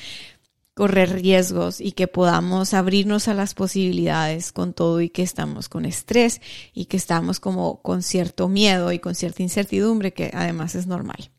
correr 0.74 1.22
riesgos 1.22 1.82
y 1.82 1.92
que 1.92 2.08
podamos 2.08 2.74
abrirnos 2.74 3.28
a 3.28 3.34
las 3.34 3.54
posibilidades 3.54 4.52
con 4.52 4.74
todo 4.74 5.02
y 5.02 5.10
que 5.10 5.22
estamos 5.22 5.68
con 5.70 5.86
estrés 5.86 6.42
y 6.74 6.86
que 6.86 6.98
estamos 6.98 7.40
como 7.40 7.82
con 7.82 8.04
cierto 8.04 8.48
miedo 8.48 8.92
y 8.92 9.00
con 9.00 9.16
cierta 9.16 9.44
incertidumbre 9.44 10.14
que 10.14 10.32
además 10.34 10.76
es 10.76 10.88
normal. 10.88 11.32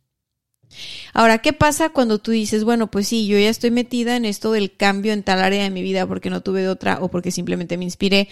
Ahora, 1.13 1.39
¿qué 1.39 1.53
pasa 1.53 1.91
cuando 1.91 2.19
tú 2.19 2.31
dices, 2.31 2.65
bueno, 2.65 2.91
pues 2.91 3.09
sí, 3.09 3.27
yo 3.27 3.39
ya 3.39 3.49
estoy 3.49 3.71
metida 3.71 4.17
en 4.17 4.25
esto 4.25 4.53
del 4.53 4.75
cambio 4.75 5.13
en 5.13 5.23
tal 5.23 5.43
área 5.43 5.63
de 5.63 5.71
mi 5.71 5.83
vida 5.83 6.07
porque 6.07 6.31
no 6.31 6.41
tuve 6.43 6.63
de 6.63 6.69
otra 6.69 6.99
o 7.01 7.09
porque 7.09 7.31
simplemente 7.31 7.77
me 7.77 7.85
inspiré? 7.85 8.29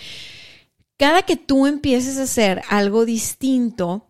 Cada 0.97 1.23
que 1.23 1.37
tú 1.37 1.67
empieces 1.67 2.19
a 2.19 2.25
hacer 2.25 2.63
algo 2.69 3.05
distinto 3.05 4.07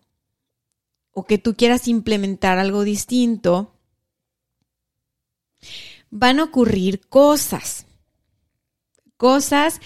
o 1.13 1.25
que 1.25 1.37
tú 1.37 1.55
quieras 1.55 1.87
implementar 1.87 2.57
algo 2.57 2.83
distinto, 2.83 3.70
van 6.11 6.39
a 6.39 6.43
ocurrir 6.43 7.01
cosas. 7.07 7.87
Cosas 9.17 9.79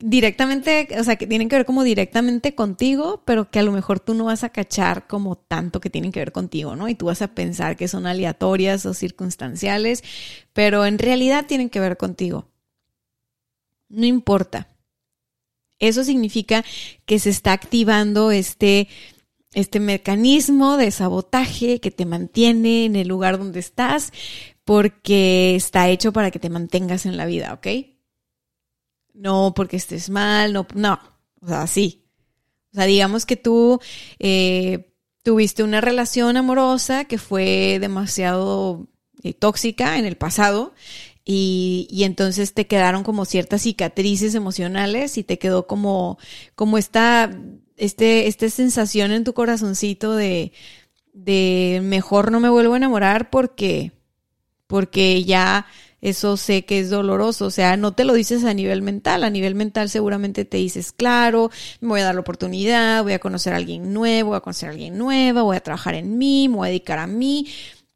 directamente, 0.00 0.88
o 0.98 1.04
sea, 1.04 1.16
que 1.16 1.26
tienen 1.26 1.48
que 1.48 1.56
ver 1.56 1.66
como 1.66 1.82
directamente 1.82 2.54
contigo, 2.54 3.22
pero 3.24 3.50
que 3.50 3.58
a 3.58 3.62
lo 3.62 3.72
mejor 3.72 3.98
tú 3.98 4.14
no 4.14 4.24
vas 4.24 4.44
a 4.44 4.50
cachar 4.50 5.06
como 5.06 5.36
tanto 5.36 5.80
que 5.80 5.90
tienen 5.90 6.12
que 6.12 6.20
ver 6.20 6.32
contigo, 6.32 6.76
¿no? 6.76 6.88
Y 6.88 6.94
tú 6.94 7.06
vas 7.06 7.22
a 7.22 7.34
pensar 7.34 7.76
que 7.76 7.88
son 7.88 8.06
aleatorias 8.06 8.86
o 8.86 8.94
circunstanciales, 8.94 10.04
pero 10.52 10.86
en 10.86 10.98
realidad 10.98 11.46
tienen 11.46 11.68
que 11.68 11.80
ver 11.80 11.96
contigo. 11.96 12.48
No 13.88 14.06
importa. 14.06 14.68
Eso 15.80 16.04
significa 16.04 16.64
que 17.06 17.18
se 17.18 17.30
está 17.30 17.52
activando 17.52 18.30
este, 18.30 18.88
este 19.52 19.80
mecanismo 19.80 20.76
de 20.76 20.90
sabotaje 20.90 21.80
que 21.80 21.90
te 21.90 22.04
mantiene 22.04 22.84
en 22.84 22.96
el 22.96 23.08
lugar 23.08 23.38
donde 23.38 23.60
estás, 23.60 24.12
porque 24.68 25.56
está 25.56 25.88
hecho 25.88 26.12
para 26.12 26.30
que 26.30 26.38
te 26.38 26.50
mantengas 26.50 27.06
en 27.06 27.16
la 27.16 27.24
vida, 27.24 27.54
¿ok? 27.54 27.68
No 29.14 29.54
porque 29.56 29.78
estés 29.78 30.10
mal, 30.10 30.52
no, 30.52 30.66
no, 30.74 31.00
o 31.40 31.48
sea, 31.48 31.66
sí. 31.66 32.04
O 32.74 32.76
sea, 32.76 32.84
digamos 32.84 33.24
que 33.24 33.36
tú 33.36 33.80
eh, 34.18 34.92
tuviste 35.22 35.62
una 35.62 35.80
relación 35.80 36.36
amorosa 36.36 37.06
que 37.06 37.16
fue 37.16 37.78
demasiado 37.80 38.88
eh, 39.22 39.32
tóxica 39.32 39.96
en 39.96 40.04
el 40.04 40.18
pasado 40.18 40.74
y, 41.24 41.88
y, 41.90 42.04
entonces 42.04 42.52
te 42.52 42.66
quedaron 42.66 43.04
como 43.04 43.24
ciertas 43.24 43.62
cicatrices 43.62 44.34
emocionales 44.34 45.16
y 45.16 45.24
te 45.24 45.38
quedó 45.38 45.66
como, 45.66 46.18
como 46.54 46.76
esta, 46.76 47.30
este, 47.78 48.26
esta 48.26 48.50
sensación 48.50 49.12
en 49.12 49.24
tu 49.24 49.32
corazoncito 49.32 50.14
de, 50.14 50.52
de 51.14 51.80
mejor 51.82 52.30
no 52.30 52.38
me 52.38 52.50
vuelvo 52.50 52.74
a 52.74 52.76
enamorar 52.76 53.30
porque 53.30 53.97
porque 54.68 55.24
ya 55.24 55.66
eso 56.00 56.36
sé 56.36 56.64
que 56.64 56.78
es 56.78 56.90
doloroso, 56.90 57.46
o 57.46 57.50
sea, 57.50 57.76
no 57.76 57.92
te 57.92 58.04
lo 58.04 58.14
dices 58.14 58.44
a 58.44 58.54
nivel 58.54 58.82
mental, 58.82 59.24
a 59.24 59.30
nivel 59.30 59.56
mental 59.56 59.88
seguramente 59.88 60.44
te 60.44 60.58
dices, 60.58 60.92
claro, 60.92 61.50
me 61.80 61.88
voy 61.88 62.00
a 62.00 62.04
dar 62.04 62.14
la 62.14 62.20
oportunidad, 62.20 63.02
voy 63.02 63.14
a 63.14 63.18
conocer 63.18 63.52
a 63.52 63.56
alguien 63.56 63.92
nuevo, 63.92 64.28
voy 64.28 64.36
a 64.36 64.40
conocer 64.40 64.68
a 64.68 64.72
alguien 64.72 64.96
nueva, 64.96 65.42
voy 65.42 65.56
a 65.56 65.60
trabajar 65.60 65.94
en 65.94 66.16
mí, 66.16 66.48
me 66.48 66.56
voy 66.56 66.68
a 66.68 66.70
dedicar 66.70 67.00
a 67.00 67.08
mí, 67.08 67.48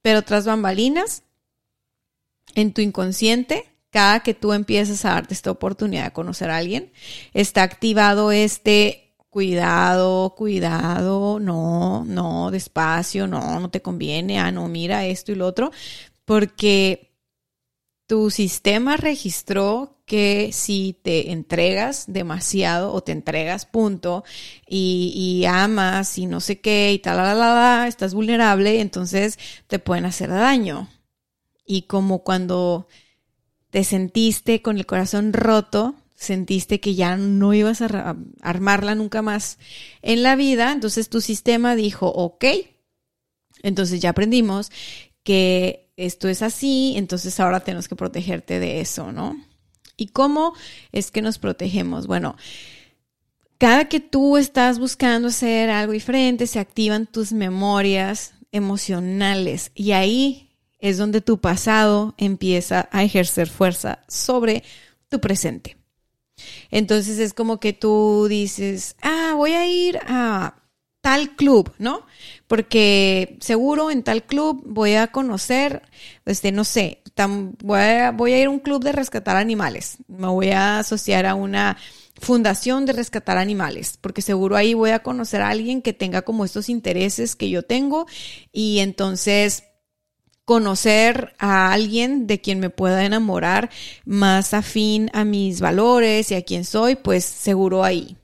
pero 0.02 0.22
tras 0.22 0.46
bambalinas, 0.46 1.22
en 2.56 2.72
tu 2.72 2.80
inconsciente, 2.80 3.68
cada 3.90 4.20
que 4.20 4.34
tú 4.34 4.52
empiezas 4.52 5.04
a 5.04 5.10
darte 5.10 5.34
esta 5.34 5.52
oportunidad 5.52 6.04
de 6.04 6.12
conocer 6.12 6.50
a 6.50 6.56
alguien, 6.56 6.90
está 7.34 7.62
activado 7.62 8.32
este 8.32 9.14
cuidado, 9.30 10.34
cuidado, 10.36 11.40
no, 11.40 12.04
no, 12.04 12.50
despacio, 12.50 13.26
no, 13.26 13.60
no 13.60 13.70
te 13.70 13.80
conviene, 13.80 14.38
ah, 14.38 14.50
no, 14.50 14.68
mira 14.68 15.06
esto 15.06 15.32
y 15.32 15.36
lo 15.36 15.46
otro, 15.46 15.70
porque 16.32 17.12
tu 18.06 18.30
sistema 18.30 18.96
registró 18.96 19.98
que 20.06 20.48
si 20.50 20.98
te 21.02 21.30
entregas 21.30 22.06
demasiado 22.10 22.94
o 22.94 23.02
te 23.02 23.12
entregas 23.12 23.66
punto 23.66 24.24
y, 24.66 25.44
amas 25.46 26.16
y 26.16 26.24
no 26.24 26.40
sé 26.40 26.58
qué 26.58 26.90
y 26.94 27.00
tal, 27.00 27.18
la, 27.18 27.34
la, 27.34 27.86
estás 27.86 28.14
vulnerable, 28.14 28.80
entonces 28.80 29.38
te 29.66 29.78
pueden 29.78 30.06
hacer 30.06 30.30
daño. 30.30 30.88
Y 31.66 31.82
como 31.82 32.22
cuando 32.22 32.88
te 33.68 33.84
sentiste 33.84 34.62
con 34.62 34.78
el 34.78 34.86
corazón 34.86 35.34
roto, 35.34 35.96
sentiste 36.14 36.80
que 36.80 36.94
ya 36.94 37.18
no 37.18 37.52
ibas 37.52 37.82
a 37.82 38.16
armarla 38.40 38.94
nunca 38.94 39.20
más 39.20 39.58
en 40.00 40.22
la 40.22 40.34
vida, 40.36 40.72
entonces 40.72 41.10
tu 41.10 41.20
sistema 41.20 41.76
dijo, 41.76 42.06
ok, 42.06 42.46
entonces 43.62 44.00
ya 44.00 44.08
aprendimos 44.08 44.72
que 45.22 45.91
esto 45.96 46.28
es 46.28 46.42
así, 46.42 46.94
entonces 46.96 47.38
ahora 47.40 47.60
tenemos 47.60 47.88
que 47.88 47.96
protegerte 47.96 48.58
de 48.58 48.80
eso, 48.80 49.12
¿no? 49.12 49.36
¿Y 49.96 50.08
cómo 50.08 50.54
es 50.90 51.10
que 51.10 51.22
nos 51.22 51.38
protegemos? 51.38 52.06
Bueno, 52.06 52.36
cada 53.58 53.88
que 53.88 54.00
tú 54.00 54.36
estás 54.36 54.78
buscando 54.78 55.28
hacer 55.28 55.70
algo 55.70 55.92
diferente, 55.92 56.46
se 56.46 56.58
activan 56.58 57.06
tus 57.06 57.32
memorias 57.32 58.34
emocionales 58.50 59.70
y 59.74 59.92
ahí 59.92 60.50
es 60.78 60.98
donde 60.98 61.20
tu 61.20 61.40
pasado 61.40 62.14
empieza 62.18 62.88
a 62.90 63.04
ejercer 63.04 63.48
fuerza 63.48 64.00
sobre 64.08 64.64
tu 65.08 65.20
presente. 65.20 65.76
Entonces 66.70 67.18
es 67.18 67.34
como 67.34 67.60
que 67.60 67.72
tú 67.72 68.26
dices, 68.28 68.96
ah, 69.00 69.34
voy 69.36 69.52
a 69.52 69.66
ir 69.66 70.00
a 70.06 70.56
tal 71.00 71.36
club, 71.36 71.72
¿no? 71.78 72.04
Porque 72.52 73.38
seguro 73.40 73.90
en 73.90 74.02
tal 74.02 74.24
club 74.24 74.62
voy 74.66 74.92
a 74.92 75.06
conocer, 75.06 75.80
este, 76.26 76.52
no 76.52 76.64
sé, 76.64 77.02
voy, 77.62 77.80
a, 77.80 78.10
voy 78.10 78.34
a 78.34 78.40
ir 78.40 78.48
a 78.48 78.50
un 78.50 78.58
club 78.58 78.84
de 78.84 78.92
rescatar 78.92 79.38
animales, 79.38 79.96
me 80.06 80.26
voy 80.26 80.50
a 80.50 80.80
asociar 80.80 81.24
a 81.24 81.34
una 81.34 81.78
fundación 82.20 82.84
de 82.84 82.92
rescatar 82.92 83.38
animales, 83.38 83.96
porque 83.98 84.20
seguro 84.20 84.56
ahí 84.56 84.74
voy 84.74 84.90
a 84.90 85.02
conocer 85.02 85.40
a 85.40 85.48
alguien 85.48 85.80
que 85.80 85.94
tenga 85.94 86.20
como 86.20 86.44
estos 86.44 86.68
intereses 86.68 87.36
que 87.36 87.48
yo 87.48 87.62
tengo 87.62 88.06
y 88.52 88.80
entonces 88.80 89.64
conocer 90.44 91.32
a 91.38 91.72
alguien 91.72 92.26
de 92.26 92.42
quien 92.42 92.60
me 92.60 92.68
pueda 92.68 93.06
enamorar 93.06 93.70
más 94.04 94.52
afín 94.52 95.08
a 95.14 95.24
mis 95.24 95.62
valores 95.62 96.30
y 96.30 96.34
a 96.34 96.42
quien 96.42 96.66
soy, 96.66 96.96
pues 96.96 97.24
seguro 97.24 97.82
ahí. 97.82 98.18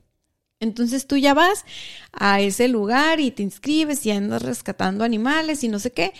Entonces 0.59 1.07
tú 1.07 1.15
ya 1.17 1.33
vas 1.33 1.65
a 2.11 2.41
ese 2.41 2.67
lugar 2.67 3.19
y 3.19 3.31
te 3.31 3.43
inscribes 3.43 4.05
y 4.05 4.11
andas 4.11 4.41
rescatando 4.41 5.03
animales 5.03 5.63
y 5.63 5.69
no 5.69 5.79
sé 5.79 5.91
qué. 5.91 6.13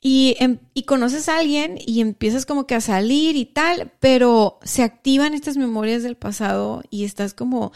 Y, 0.00 0.36
em, 0.38 0.58
y, 0.74 0.84
conoces 0.84 1.28
a 1.28 1.38
alguien 1.38 1.76
y 1.84 2.00
empiezas 2.00 2.46
como 2.46 2.66
que 2.66 2.76
a 2.76 2.80
salir 2.80 3.34
y 3.36 3.46
tal, 3.46 3.92
pero 3.98 4.60
se 4.62 4.84
activan 4.84 5.34
estas 5.34 5.56
memorias 5.56 6.04
del 6.04 6.16
pasado 6.16 6.82
y 6.90 7.04
estás 7.04 7.34
como, 7.34 7.72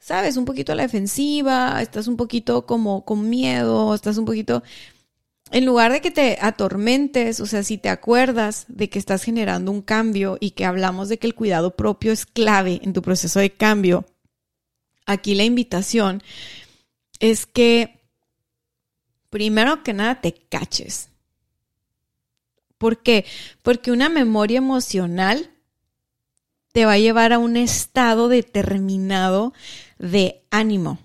sabes, 0.00 0.36
un 0.36 0.44
poquito 0.46 0.72
a 0.72 0.74
la 0.74 0.82
defensiva, 0.82 1.80
estás 1.80 2.08
un 2.08 2.16
poquito 2.16 2.66
como 2.66 3.04
con 3.04 3.30
miedo, 3.30 3.94
estás 3.94 4.18
un 4.18 4.24
poquito, 4.24 4.64
en 5.52 5.66
lugar 5.66 5.92
de 5.92 6.00
que 6.00 6.10
te 6.10 6.38
atormentes, 6.40 7.40
o 7.40 7.46
sea, 7.46 7.62
si 7.62 7.78
te 7.78 7.88
acuerdas 7.88 8.66
de 8.68 8.88
que 8.88 8.98
estás 8.98 9.22
generando 9.22 9.70
un 9.72 9.82
cambio 9.82 10.38
y 10.40 10.52
que 10.52 10.64
hablamos 10.64 11.08
de 11.08 11.18
que 11.18 11.26
el 11.28 11.34
cuidado 11.34 11.76
propio 11.76 12.12
es 12.12 12.26
clave 12.26 12.80
en 12.82 12.92
tu 12.92 13.02
proceso 13.02 13.40
de 13.40 13.50
cambio, 13.50 14.06
aquí 15.06 15.34
la 15.34 15.44
invitación 15.44 16.22
es 17.18 17.46
que 17.46 18.00
primero 19.28 19.82
que 19.82 19.92
nada 19.92 20.20
te 20.20 20.34
caches. 20.34 21.08
¿Por 22.78 23.02
qué? 23.02 23.26
Porque 23.62 23.92
una 23.92 24.08
memoria 24.08 24.58
emocional 24.58 25.50
te 26.72 26.86
va 26.86 26.92
a 26.92 26.98
llevar 26.98 27.32
a 27.32 27.38
un 27.38 27.56
estado 27.56 28.28
determinado 28.28 29.52
de 29.98 30.42
ánimo 30.50 30.98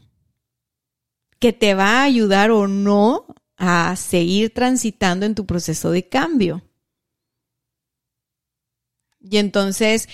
que 1.39 1.53
te 1.53 1.73
va 1.73 1.99
a 1.99 2.03
ayudar 2.03 2.51
o 2.51 2.67
no 2.67 3.25
a 3.57 3.95
seguir 3.95 4.53
transitando 4.53 5.25
en 5.25 5.35
tu 5.35 5.45
proceso 5.45 5.91
de 5.91 6.07
cambio. 6.07 6.61
Y 9.19 9.37
entonces, 9.37 10.07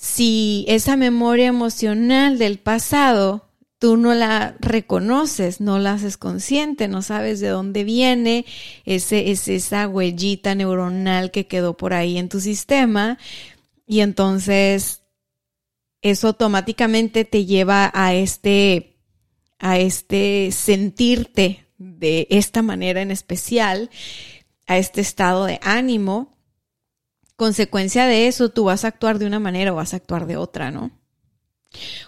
si 0.00 0.64
esa 0.68 0.96
memoria 0.96 1.46
emocional 1.46 2.38
del 2.38 2.60
pasado 2.60 3.50
tú 3.80 3.96
no 3.96 4.14
la 4.14 4.56
reconoces, 4.60 5.60
no 5.60 5.80
la 5.80 5.94
haces 5.94 6.16
consciente, 6.16 6.86
no 6.86 7.02
sabes 7.02 7.40
de 7.40 7.48
dónde 7.48 7.82
viene, 7.82 8.46
ese, 8.84 9.32
es 9.32 9.48
esa 9.48 9.88
huellita 9.88 10.54
neuronal 10.54 11.32
que 11.32 11.48
quedó 11.48 11.76
por 11.76 11.94
ahí 11.94 12.16
en 12.16 12.28
tu 12.28 12.38
sistema 12.38 13.18
y 13.88 13.98
entonces 13.98 15.02
eso 16.00 16.28
automáticamente 16.28 17.24
te 17.24 17.44
lleva 17.44 17.90
a 17.92 18.14
este, 18.14 19.00
a 19.58 19.80
este 19.80 20.50
sentirte 20.52 21.66
de 21.76 22.28
esta 22.30 22.62
manera 22.62 23.02
en 23.02 23.10
especial, 23.10 23.90
a 24.68 24.78
este 24.78 25.00
estado 25.00 25.44
de 25.44 25.58
ánimo 25.60 26.37
consecuencia 27.38 28.06
de 28.06 28.26
eso, 28.26 28.48
tú 28.48 28.64
vas 28.64 28.84
a 28.84 28.88
actuar 28.88 29.20
de 29.20 29.26
una 29.26 29.38
manera 29.38 29.72
o 29.72 29.76
vas 29.76 29.94
a 29.94 29.98
actuar 29.98 30.26
de 30.26 30.36
otra, 30.36 30.72
¿no? 30.72 30.90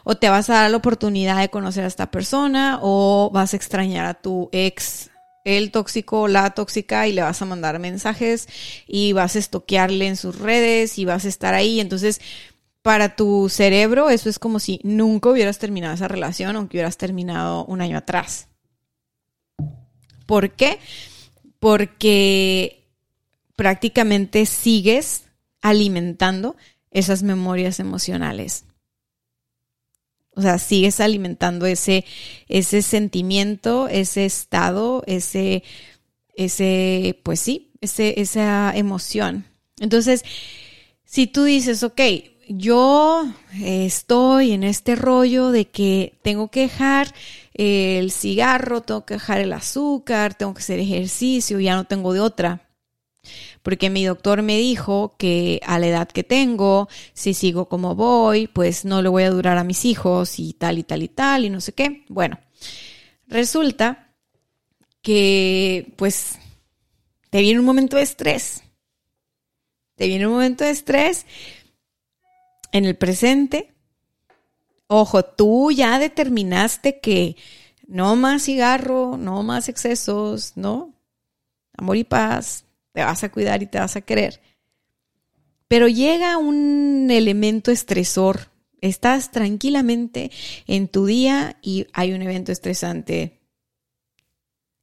O 0.03 0.17
te 0.17 0.29
vas 0.29 0.51
a 0.51 0.55
dar 0.55 0.71
la 0.73 0.77
oportunidad 0.77 1.39
de 1.39 1.51
conocer 1.51 1.85
a 1.85 1.87
esta 1.87 2.11
persona 2.11 2.81
o 2.83 3.31
vas 3.33 3.55
a 3.55 3.57
extrañar 3.57 4.07
a 4.07 4.15
tu 4.15 4.49
ex, 4.51 5.11
el 5.45 5.71
tóxico, 5.71 6.27
la 6.27 6.51
tóxica 6.51 7.07
y 7.07 7.13
le 7.13 7.23
vas 7.23 7.41
a 7.41 7.45
mandar 7.45 7.79
mensajes 7.79 8.49
y 8.89 9.13
vas 9.13 9.37
a 9.37 9.39
estoquearle 9.39 10.09
en 10.09 10.17
sus 10.17 10.37
redes 10.37 10.99
y 10.99 11.05
vas 11.05 11.25
a 11.25 11.29
estar 11.29 11.55
ahí. 11.55 11.79
Entonces, 11.79 12.21
para 12.83 13.15
tu 13.15 13.49
cerebro 13.49 14.11
eso 14.11 14.29
es 14.29 14.41
como 14.41 14.59
si 14.59 14.81
nunca 14.83 15.31
hubieras 15.31 15.61
terminado 15.61 15.95
esa 15.95 16.09
relación 16.09 16.57
aunque 16.57 16.79
hubieras 16.79 16.97
terminado 16.97 17.65
un 17.67 17.81
año 17.81 17.97
atrás. 17.97 18.49
¿Por 20.27 20.51
qué? 20.51 20.81
Porque 21.61 22.80
prácticamente 23.61 24.47
sigues 24.47 25.25
alimentando 25.61 26.57
esas 26.91 27.23
memorias 27.23 27.79
emocionales. 27.79 28.65
O 30.35 30.41
sea, 30.41 30.57
sigues 30.57 30.99
alimentando 30.99 31.67
ese, 31.67 32.07
ese 32.49 32.81
sentimiento, 32.81 33.87
ese 33.89 34.25
estado, 34.25 35.03
ese, 35.07 35.63
ese, 36.35 37.21
pues 37.23 37.39
sí, 37.41 37.71
ese, 37.83 38.19
esa 38.23 38.73
emoción. 38.75 39.45
Entonces, 39.79 40.25
si 41.05 41.27
tú 41.27 41.45
dices, 41.45 41.83
ok, 41.83 42.01
yo 42.49 43.31
estoy 43.63 44.53
en 44.53 44.65
este 44.65 44.97
rollo 44.97 45.51
de 45.51 45.67
que 45.67 46.19
tengo 46.23 46.51
que 46.51 46.61
dejar 46.61 47.15
el 47.53 48.11
cigarro, 48.11 48.81
tengo 48.81 49.05
que 49.05 49.15
dejar 49.15 49.39
el 49.43 49.53
azúcar, 49.53 50.33
tengo 50.33 50.55
que 50.55 50.61
hacer 50.61 50.81
ejercicio, 50.81 51.61
ya 51.61 51.77
no 51.77 51.85
tengo 51.85 52.15
de 52.15 52.21
otra 52.21 52.70
porque 53.63 53.91
mi 53.91 54.05
doctor 54.05 54.43
me 54.43 54.57
dijo 54.57 55.15
que 55.19 55.61
a 55.67 55.79
la 55.79 55.87
edad 55.87 56.09
que 56.09 56.25
tengo, 56.25 56.89
si 57.13 57.35
sigo 57.35 57.69
como 57.69 57.95
voy, 57.95 58.47
pues 58.47 58.85
no 58.85 59.03
le 59.03 59.09
voy 59.09 59.25
a 59.25 59.31
durar 59.31 59.59
a 59.59 59.65
mis 59.65 59.85
hijos 59.85 60.39
y 60.39 60.55
tal 60.55 60.79
y 60.79 60.83
tal 60.83 61.03
y 61.03 61.09
tal 61.09 61.45
y 61.45 61.51
no 61.51 61.61
sé 61.61 61.73
qué. 61.73 62.05
Bueno, 62.09 62.39
resulta 63.27 64.15
que 65.03 65.93
pues 65.97 66.39
te 67.31 67.41
viene 67.41 67.61
un 67.61 67.67
momento 67.67 67.97
de 67.97 68.03
estrés. 68.03 68.63
Te 69.97 70.07
viene 70.07 70.27
un 70.27 70.33
momento 70.33 70.65
de 70.65 70.71
estrés 70.71 71.27
en 72.73 72.87
el 72.87 72.97
presente. 72.97 73.75
Ojo, 74.87 75.25
tú 75.25 75.71
ya 75.71 75.99
determinaste 75.99 77.01
que 77.01 77.37
no 77.87 78.17
más 78.17 78.45
cigarro, 78.45 79.17
no 79.19 79.43
más 79.43 79.69
excesos, 79.69 80.53
¿no? 80.57 80.95
Amor 81.77 81.97
y 81.97 82.05
paz, 82.05 82.65
te 82.93 83.03
vas 83.03 83.23
a 83.25 83.31
cuidar 83.31 83.63
y 83.63 83.67
te 83.67 83.79
vas 83.79 83.97
a 83.97 84.01
querer. 84.01 84.41
Pero 85.69 85.87
llega 85.87 86.37
un 86.37 87.09
elemento 87.11 87.71
estresor. 87.71 88.51
Estás 88.81 89.31
tranquilamente 89.31 90.31
en 90.67 90.89
tu 90.89 91.07
día 91.07 91.59
y 91.63 91.87
hay 91.93 92.13
un 92.13 92.23
evento 92.23 92.51
estresante. 92.51 93.39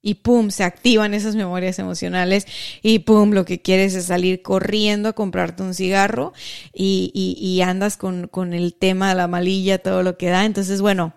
Y 0.01 0.15
pum, 0.15 0.51
se 0.51 0.63
activan 0.63 1.13
esas 1.13 1.35
memorias 1.35 1.79
emocionales 1.79 2.45
y 2.81 2.99
pum, 2.99 3.31
lo 3.31 3.43
que 3.43 3.61
quieres 3.61 3.95
es 3.95 4.05
salir 4.05 4.41
corriendo 4.41 5.09
a 5.09 5.13
comprarte 5.13 5.63
un 5.63 5.73
cigarro 5.73 6.31
y, 6.73 7.11
y 7.13 7.61
andas 7.61 7.97
con, 7.97 8.27
con 8.27 8.53
el 8.53 8.75
tema 8.75 9.09
de 9.09 9.15
la 9.15 9.27
malilla, 9.27 9.79
todo 9.79 10.03
lo 10.03 10.17
que 10.17 10.29
da. 10.29 10.45
Entonces, 10.45 10.79
bueno, 10.79 11.13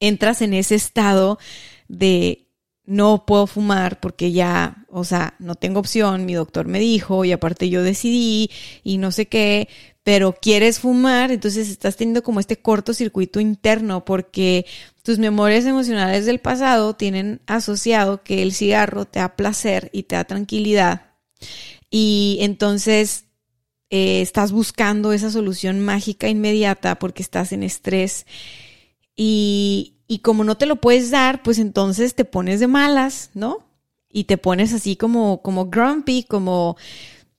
entras 0.00 0.42
en 0.42 0.52
ese 0.52 0.74
estado 0.74 1.38
de 1.88 2.49
no 2.90 3.24
puedo 3.24 3.46
fumar 3.46 4.00
porque 4.00 4.32
ya, 4.32 4.84
o 4.88 5.04
sea, 5.04 5.34
no 5.38 5.54
tengo 5.54 5.78
opción, 5.78 6.26
mi 6.26 6.34
doctor 6.34 6.66
me 6.66 6.80
dijo 6.80 7.24
y 7.24 7.30
aparte 7.30 7.70
yo 7.70 7.84
decidí 7.84 8.50
y 8.82 8.98
no 8.98 9.12
sé 9.12 9.26
qué, 9.26 9.68
pero 10.02 10.32
quieres 10.32 10.80
fumar, 10.80 11.30
entonces 11.30 11.68
estás 11.70 11.94
teniendo 11.94 12.24
como 12.24 12.40
este 12.40 12.60
cortocircuito 12.60 13.38
interno 13.38 14.04
porque 14.04 14.66
tus 15.04 15.20
memorias 15.20 15.66
emocionales 15.66 16.26
del 16.26 16.40
pasado 16.40 16.96
tienen 16.96 17.40
asociado 17.46 18.24
que 18.24 18.42
el 18.42 18.52
cigarro 18.52 19.04
te 19.04 19.20
da 19.20 19.36
placer 19.36 19.88
y 19.92 20.02
te 20.02 20.16
da 20.16 20.24
tranquilidad 20.24 21.12
y 21.90 22.38
entonces 22.40 23.26
eh, 23.90 24.20
estás 24.20 24.50
buscando 24.50 25.12
esa 25.12 25.30
solución 25.30 25.78
mágica 25.78 26.28
inmediata 26.28 26.98
porque 26.98 27.22
estás 27.22 27.52
en 27.52 27.62
estrés 27.62 28.26
y, 29.14 29.99
y 30.10 30.18
como 30.18 30.42
no 30.42 30.56
te 30.56 30.66
lo 30.66 30.74
puedes 30.74 31.12
dar, 31.12 31.40
pues 31.44 31.60
entonces 31.60 32.16
te 32.16 32.24
pones 32.24 32.58
de 32.58 32.66
malas, 32.66 33.30
¿no? 33.34 33.58
Y 34.08 34.24
te 34.24 34.38
pones 34.38 34.72
así 34.72 34.96
como, 34.96 35.40
como 35.40 35.66
grumpy, 35.66 36.24
como... 36.24 36.76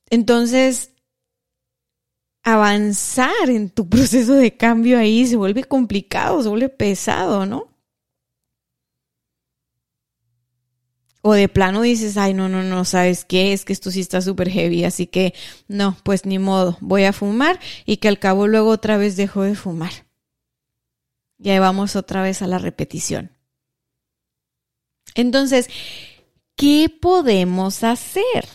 Entonces, 0.10 0.92
avanzar 2.44 3.50
en 3.50 3.70
tu 3.72 3.90
proceso 3.90 4.36
de 4.36 4.56
cambio 4.56 4.98
ahí 4.98 5.28
se 5.28 5.36
vuelve 5.36 5.66
complicado, 5.66 6.42
se 6.42 6.48
vuelve 6.48 6.70
pesado, 6.70 7.46
¿no? 7.46 7.68
O 11.24 11.34
de 11.34 11.50
plano 11.50 11.82
dices, 11.82 12.16
ay, 12.16 12.34
no, 12.34 12.48
no, 12.48 12.64
no, 12.64 12.86
¿sabes 12.86 13.26
qué? 13.26 13.52
Es 13.52 13.66
que 13.66 13.74
esto 13.74 13.92
sí 13.92 14.00
está 14.00 14.22
súper 14.22 14.50
heavy, 14.50 14.86
así 14.86 15.08
que 15.08 15.34
no, 15.68 15.98
pues 16.04 16.26
ni 16.26 16.40
modo, 16.40 16.78
voy 16.80 17.04
a 17.04 17.12
fumar 17.12 17.60
y 17.86 17.98
que 17.98 18.08
al 18.08 18.18
cabo 18.18 18.48
luego 18.48 18.70
otra 18.70 18.96
vez 18.96 19.18
dejo 19.18 19.42
de 19.42 19.56
fumar. 19.56 19.92
Y 21.42 21.50
ahí 21.50 21.60
vamos 21.60 21.96
otra 21.96 22.22
vez 22.22 22.42
a 22.42 22.48
la 22.48 22.60
repetición. 22.60 23.32
Entonces, 25.16 25.70
¿qué 26.56 26.88
podemos 27.02 27.84
hacer? 27.84 28.48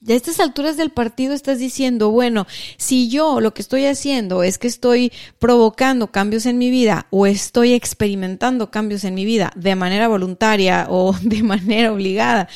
De 0.00 0.16
estas 0.16 0.40
alturas 0.40 0.76
del 0.76 0.90
partido 0.90 1.32
estás 1.32 1.60
diciendo, 1.60 2.10
bueno, 2.10 2.46
si 2.76 3.08
yo 3.08 3.40
lo 3.40 3.54
que 3.54 3.62
estoy 3.62 3.86
haciendo 3.86 4.42
es 4.42 4.58
que 4.58 4.66
estoy 4.66 5.12
provocando 5.38 6.10
cambios 6.10 6.44
en 6.44 6.58
mi 6.58 6.70
vida 6.70 7.06
o 7.10 7.24
estoy 7.24 7.72
experimentando 7.72 8.70
cambios 8.72 9.04
en 9.04 9.14
mi 9.14 9.24
vida 9.24 9.52
de 9.54 9.76
manera 9.76 10.08
voluntaria 10.08 10.86
o 10.90 11.14
de 11.22 11.44
manera 11.44 11.92
obligada, 11.92 12.48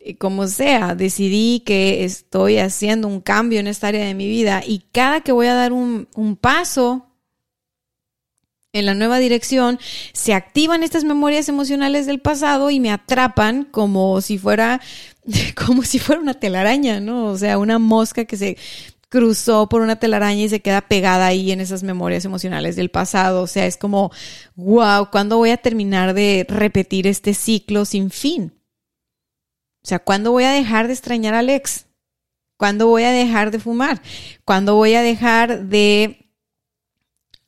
eh, 0.00 0.16
como 0.16 0.48
sea, 0.48 0.96
decidí 0.96 1.60
que 1.60 2.04
estoy 2.04 2.58
haciendo 2.58 3.06
un 3.06 3.20
cambio 3.20 3.60
en 3.60 3.68
esta 3.68 3.88
área 3.88 4.04
de 4.04 4.14
mi 4.14 4.26
vida 4.26 4.62
y 4.66 4.80
cada 4.90 5.20
que 5.20 5.30
voy 5.30 5.46
a 5.46 5.54
dar 5.54 5.72
un, 5.72 6.08
un 6.16 6.34
paso 6.34 7.09
en 8.72 8.86
la 8.86 8.94
nueva 8.94 9.18
dirección, 9.18 9.78
se 10.12 10.34
activan 10.34 10.82
estas 10.82 11.04
memorias 11.04 11.48
emocionales 11.48 12.06
del 12.06 12.20
pasado 12.20 12.70
y 12.70 12.80
me 12.80 12.90
atrapan 12.90 13.64
como 13.64 14.20
si 14.20 14.38
fuera, 14.38 14.80
como 15.66 15.82
si 15.82 15.98
fuera 15.98 16.20
una 16.20 16.34
telaraña, 16.34 17.00
¿no? 17.00 17.26
O 17.26 17.38
sea, 17.38 17.58
una 17.58 17.78
mosca 17.78 18.24
que 18.24 18.36
se 18.36 18.56
cruzó 19.08 19.68
por 19.68 19.82
una 19.82 19.96
telaraña 19.96 20.42
y 20.42 20.48
se 20.48 20.60
queda 20.60 20.82
pegada 20.82 21.26
ahí 21.26 21.50
en 21.50 21.60
esas 21.60 21.82
memorias 21.82 22.24
emocionales 22.24 22.76
del 22.76 22.90
pasado. 22.90 23.42
O 23.42 23.46
sea, 23.46 23.66
es 23.66 23.76
como, 23.76 24.12
wow, 24.54 25.10
¿cuándo 25.10 25.36
voy 25.36 25.50
a 25.50 25.56
terminar 25.56 26.14
de 26.14 26.46
repetir 26.48 27.06
este 27.06 27.34
ciclo 27.34 27.84
sin 27.84 28.10
fin? 28.10 28.54
O 29.82 29.88
sea, 29.88 29.98
¿cuándo 29.98 30.30
voy 30.30 30.44
a 30.44 30.52
dejar 30.52 30.86
de 30.86 30.92
extrañar 30.92 31.34
a 31.34 31.40
Alex? 31.40 31.86
¿Cuándo 32.56 32.86
voy 32.86 33.02
a 33.02 33.10
dejar 33.10 33.50
de 33.50 33.58
fumar? 33.58 34.00
¿Cuándo 34.44 34.76
voy 34.76 34.94
a 34.94 35.02
dejar 35.02 35.64
de 35.64 36.19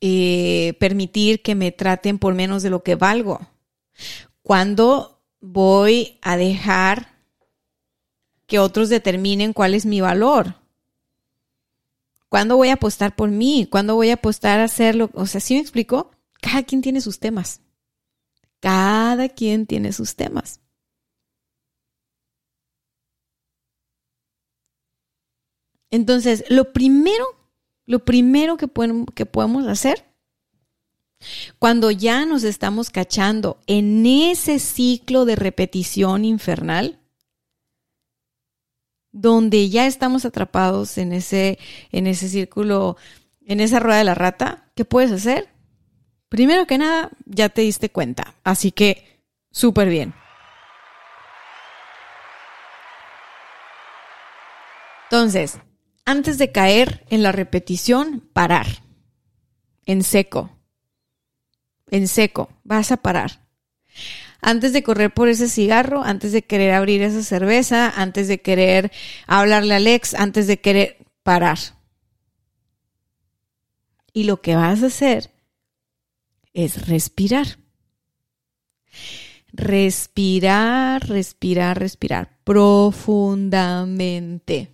eh, 0.05 0.73
permitir 0.81 1.41
que 1.41 1.55
me 1.55 1.71
traten 1.71 2.19
por 2.19 2.33
menos 2.33 2.61
de 2.61 2.69
lo 2.69 2.83
que 2.83 2.95
valgo? 2.95 3.39
¿Cuándo 4.41 5.23
voy 5.39 6.19
a 6.21 6.35
dejar 6.35 7.23
que 8.45 8.59
otros 8.59 8.89
determinen 8.89 9.53
cuál 9.53 9.73
es 9.73 9.85
mi 9.85 10.01
valor? 10.01 10.55
¿Cuándo 12.27 12.57
voy 12.57 12.67
a 12.67 12.73
apostar 12.73 13.15
por 13.15 13.29
mí? 13.29 13.65
¿Cuándo 13.71 13.95
voy 13.95 14.09
a 14.09 14.15
apostar 14.15 14.59
a 14.59 14.65
hacerlo? 14.65 15.09
O 15.13 15.25
sea, 15.25 15.39
¿sí 15.39 15.53
me 15.53 15.61
explico? 15.61 16.11
Cada 16.41 16.63
quien 16.63 16.81
tiene 16.81 16.99
sus 16.99 17.19
temas. 17.19 17.61
Cada 18.59 19.29
quien 19.29 19.65
tiene 19.65 19.93
sus 19.93 20.17
temas. 20.17 20.59
Entonces, 25.91 26.43
lo 26.49 26.73
primero 26.73 27.42
lo 27.85 28.05
primero 28.05 28.57
que, 28.57 28.69
que 29.15 29.25
podemos 29.25 29.67
hacer 29.67 30.05
cuando 31.59 31.91
ya 31.91 32.25
nos 32.25 32.43
estamos 32.43 32.89
cachando 32.89 33.59
en 33.67 34.05
ese 34.05 34.59
ciclo 34.59 35.25
de 35.25 35.35
repetición 35.35 36.25
infernal, 36.25 36.99
donde 39.11 39.69
ya 39.69 39.85
estamos 39.85 40.25
atrapados 40.25 40.97
en 40.97 41.13
ese, 41.13 41.59
en 41.91 42.07
ese 42.07 42.27
círculo, 42.27 42.97
en 43.45 43.59
esa 43.59 43.79
rueda 43.79 43.99
de 43.99 44.03
la 44.03 44.15
rata, 44.15 44.71
¿qué 44.75 44.85
puedes 44.85 45.11
hacer? 45.11 45.49
Primero 46.29 46.65
que 46.65 46.77
nada, 46.77 47.11
ya 47.25 47.49
te 47.49 47.61
diste 47.61 47.89
cuenta, 47.89 48.35
así 48.43 48.71
que 48.71 49.21
súper 49.51 49.87
bien. 49.89 50.13
Entonces, 55.03 55.59
antes 56.05 56.37
de 56.37 56.51
caer 56.51 57.05
en 57.09 57.23
la 57.23 57.31
repetición, 57.31 58.29
parar. 58.33 58.67
En 59.85 60.03
seco. 60.03 60.51
En 61.89 62.07
seco. 62.07 62.49
Vas 62.63 62.91
a 62.91 62.97
parar. 62.97 63.41
Antes 64.41 64.73
de 64.73 64.83
correr 64.83 65.13
por 65.13 65.29
ese 65.29 65.47
cigarro, 65.47 66.03
antes 66.03 66.33
de 66.33 66.41
querer 66.41 66.73
abrir 66.73 67.01
esa 67.01 67.23
cerveza, 67.23 67.93
antes 67.95 68.27
de 68.27 68.41
querer 68.41 68.91
hablarle 69.25 69.75
a 69.75 69.77
Alex, 69.77 70.15
antes 70.15 70.47
de 70.47 70.59
querer 70.59 70.97
parar. 71.23 71.59
Y 74.11 74.25
lo 74.25 74.41
que 74.41 74.55
vas 74.55 74.83
a 74.83 74.87
hacer 74.87 75.31
es 76.53 76.87
respirar. 76.87 77.57
Respirar, 79.53 81.07
respirar, 81.07 81.79
respirar 81.79 82.37
profundamente. 82.43 84.72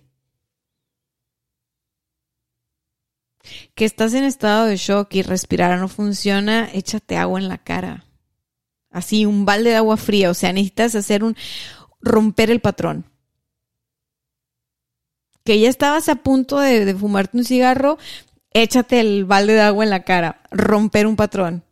Que 3.74 3.84
estás 3.84 4.14
en 4.14 4.24
estado 4.24 4.66
de 4.66 4.76
shock 4.76 5.14
y 5.14 5.22
respirar 5.22 5.78
no 5.78 5.88
funciona, 5.88 6.68
échate 6.72 7.16
agua 7.16 7.40
en 7.40 7.48
la 7.48 7.58
cara. 7.58 8.04
Así, 8.90 9.24
un 9.24 9.44
balde 9.44 9.70
de 9.70 9.76
agua 9.76 9.96
fría. 9.96 10.30
O 10.30 10.34
sea, 10.34 10.52
necesitas 10.52 10.94
hacer 10.94 11.22
un 11.22 11.36
romper 12.00 12.50
el 12.50 12.60
patrón. 12.60 13.04
Que 15.44 15.58
ya 15.58 15.68
estabas 15.68 16.08
a 16.08 16.16
punto 16.16 16.58
de, 16.58 16.94
fumarte 16.94 17.36
un 17.36 17.44
cigarro, 17.44 17.98
échate 18.52 19.00
el 19.00 19.24
balde 19.24 19.54
de 19.54 19.60
agua 19.60 19.84
en 19.84 19.90
la 19.90 20.04
cara. 20.04 20.42
Romper 20.50 21.06
un 21.06 21.16
patrón. 21.16 21.64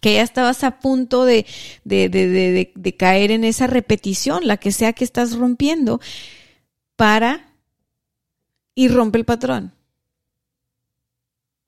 Que 0.00 0.14
ya 0.14 0.22
estabas 0.22 0.64
a 0.64 0.78
punto 0.80 1.24
de, 1.24 1.44
de 1.84 2.96
caer 2.96 3.30
en 3.32 3.44
esa 3.44 3.66
repetición, 3.66 4.46
la 4.46 4.56
que 4.56 4.72
sea 4.72 4.94
que 4.94 5.04
estás 5.04 5.36
rompiendo, 5.36 6.00
para 6.96 7.49
y 8.74 8.88
rompe 8.88 9.18
el 9.18 9.24
patrón. 9.24 9.72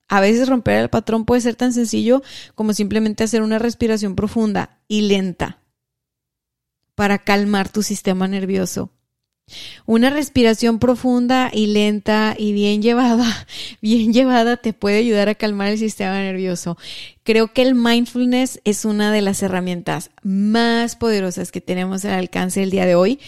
A 0.08 0.20
veces 0.20 0.48
romper 0.48 0.78
el 0.78 0.90
patrón 0.90 1.24
puede 1.24 1.40
ser 1.40 1.54
tan 1.54 1.72
sencillo 1.72 2.22
como 2.54 2.74
simplemente 2.74 3.24
hacer 3.24 3.40
una 3.40 3.58
respiración 3.58 4.14
profunda 4.14 4.78
y 4.86 5.02
lenta 5.02 5.62
para 6.94 7.18
calmar 7.18 7.70
tu 7.70 7.82
sistema 7.82 8.28
nervioso. 8.28 8.90
Una 9.86 10.10
respiración 10.10 10.78
profunda 10.78 11.50
y 11.52 11.66
lenta 11.66 12.34
y 12.38 12.52
bien 12.52 12.82
llevada, 12.82 13.46
bien 13.80 14.12
llevada 14.12 14.56
te 14.56 14.72
puede 14.72 14.98
ayudar 14.98 15.28
a 15.28 15.34
calmar 15.34 15.68
el 15.68 15.78
sistema 15.78 16.18
nervioso. 16.20 16.78
Creo 17.22 17.52
que 17.52 17.62
el 17.62 17.74
mindfulness 17.74 18.60
es 18.64 18.84
una 18.84 19.12
de 19.12 19.22
las 19.22 19.42
herramientas 19.42 20.10
más 20.22 20.96
poderosas 20.96 21.52
que 21.52 21.60
tenemos 21.60 22.04
al 22.04 22.12
alcance 22.12 22.62
el 22.62 22.70
día 22.70 22.86
de 22.86 22.94
hoy 22.94 23.18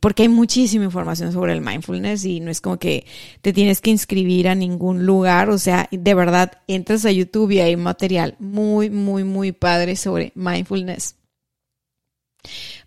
porque 0.00 0.22
hay 0.22 0.28
muchísima 0.28 0.84
información 0.84 1.32
sobre 1.32 1.52
el 1.52 1.60
mindfulness 1.60 2.24
y 2.24 2.40
no 2.40 2.50
es 2.50 2.60
como 2.60 2.78
que 2.78 3.06
te 3.40 3.52
tienes 3.52 3.80
que 3.80 3.90
inscribir 3.90 4.48
a 4.48 4.54
ningún 4.54 5.06
lugar, 5.06 5.50
o 5.50 5.58
sea, 5.58 5.88
de 5.90 6.14
verdad, 6.14 6.60
entras 6.66 7.04
a 7.04 7.10
YouTube 7.10 7.52
y 7.52 7.60
hay 7.60 7.76
material 7.76 8.36
muy, 8.38 8.90
muy, 8.90 9.24
muy 9.24 9.52
padre 9.52 9.96
sobre 9.96 10.32
mindfulness 10.34 11.16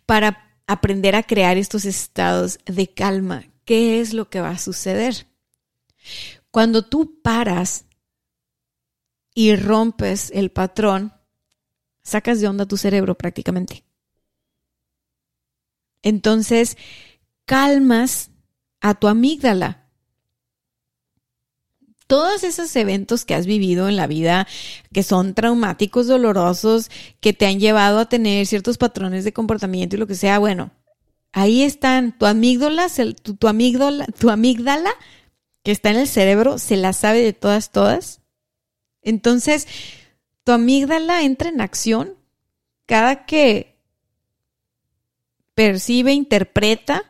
para 0.06 0.52
aprender 0.68 1.16
a 1.16 1.24
crear 1.24 1.58
estos 1.58 1.86
estados 1.86 2.60
de 2.66 2.88
calma. 2.88 3.46
¿Qué 3.66 4.00
es 4.00 4.14
lo 4.14 4.30
que 4.30 4.42
va 4.42 4.50
a 4.50 4.58
suceder? 4.58 5.28
Cuando 6.52 6.84
tú 6.84 7.22
paras 7.22 7.86
y 9.34 9.56
rompes 9.56 10.32
el 10.34 10.52
patrón, 10.52 11.14
sacas 12.04 12.40
de 12.40 12.48
onda 12.48 12.68
tu 12.68 12.78
cerebro 12.78 13.16
prácticamente. 13.16 13.84
Entonces, 16.04 16.78
calmas 17.46 18.30
a 18.82 18.94
tu 18.94 19.08
amígdala. 19.08 19.88
Todos 22.06 22.44
esos 22.44 22.76
eventos 22.76 23.26
que 23.26 23.34
has 23.34 23.48
vivido 23.48 23.88
en 23.88 23.96
la 23.96 24.06
vida, 24.06 24.46
que 24.94 25.02
son 25.02 25.34
traumáticos, 25.34 26.06
dolorosos, 26.06 26.92
que 27.22 27.34
te 27.34 27.48
han 27.48 27.60
llevado 27.60 27.98
a 28.00 28.10
tener 28.10 28.46
ciertos 28.46 28.78
patrones 28.78 29.24
de 29.24 29.34
comportamiento 29.34 29.96
y 29.96 30.00
lo 30.00 30.06
que 30.06 30.16
sea, 30.16 30.38
bueno, 30.38 30.72
ahí 31.32 31.64
están 31.64 32.16
tu 32.18 32.26
amígdala, 32.26 32.88
tu, 33.24 33.36
tu 33.36 33.48
amígdala, 33.48 34.06
tu 34.06 34.30
amígdala 34.30 34.92
que 35.64 35.72
está 35.72 35.90
en 35.90 35.98
el 35.98 36.08
cerebro, 36.08 36.60
se 36.60 36.76
la 36.76 36.92
sabe 36.92 37.24
de 37.24 37.34
todas, 37.34 37.72
todas. 37.72 38.22
Entonces, 39.02 39.68
tu 40.44 40.52
amígdala 40.52 41.24
entra 41.24 41.50
en 41.50 41.62
acción 41.62 42.18
cada 42.86 43.26
que 43.26 43.73
percibe, 45.56 46.14
interpreta 46.14 47.04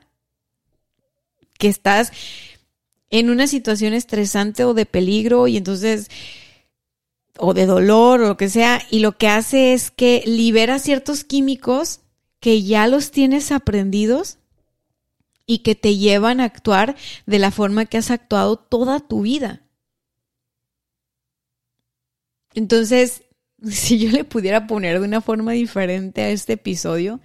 que 1.58 1.67
estás 1.67 2.12
en 3.10 3.29
una 3.29 3.47
situación 3.47 3.93
estresante 3.93 4.63
o 4.63 4.73
de 4.73 4.86
peligro 4.86 5.47
y 5.47 5.58
entonces 5.58 6.10
o 7.38 7.53
de 7.53 7.65
dolor 7.65 8.21
o 8.21 8.27
lo 8.27 8.38
que 8.38 8.49
sea 8.49 8.82
y 8.91 8.99
lo 8.99 9.17
que 9.17 9.27
hace 9.27 9.73
es 9.73 9.91
que 9.91 10.23
libera 10.25 10.79
ciertos 10.79 11.23
químicos 11.23 12.01
que 12.39 12.63
ya 12.63 12.88
los 12.88 13.12
tienes 13.12 13.51
aprendidos 13.51 14.38
y 15.45 15.60
que 15.60 15.75
te 15.75 15.95
llevan 15.95 16.39
a 16.39 16.45
actuar 16.45 16.95
de 17.25 17.39
la 17.39 17.51
forma 17.51 17.86
que 17.86 17.97
has 17.97 18.12
actuado 18.12 18.58
toda 18.58 18.99
tu 18.99 19.21
vida. 19.21 19.62
Entonces, 22.53 23.23
si 23.69 23.99
yo 23.99 24.12
le 24.12 24.23
pudiera 24.23 24.67
poner 24.67 24.99
de 24.99 25.06
una 25.06 25.21
forma 25.21 25.53
diferente 25.53 26.21
a 26.21 26.29
este 26.29 26.53
episodio, 26.53 27.19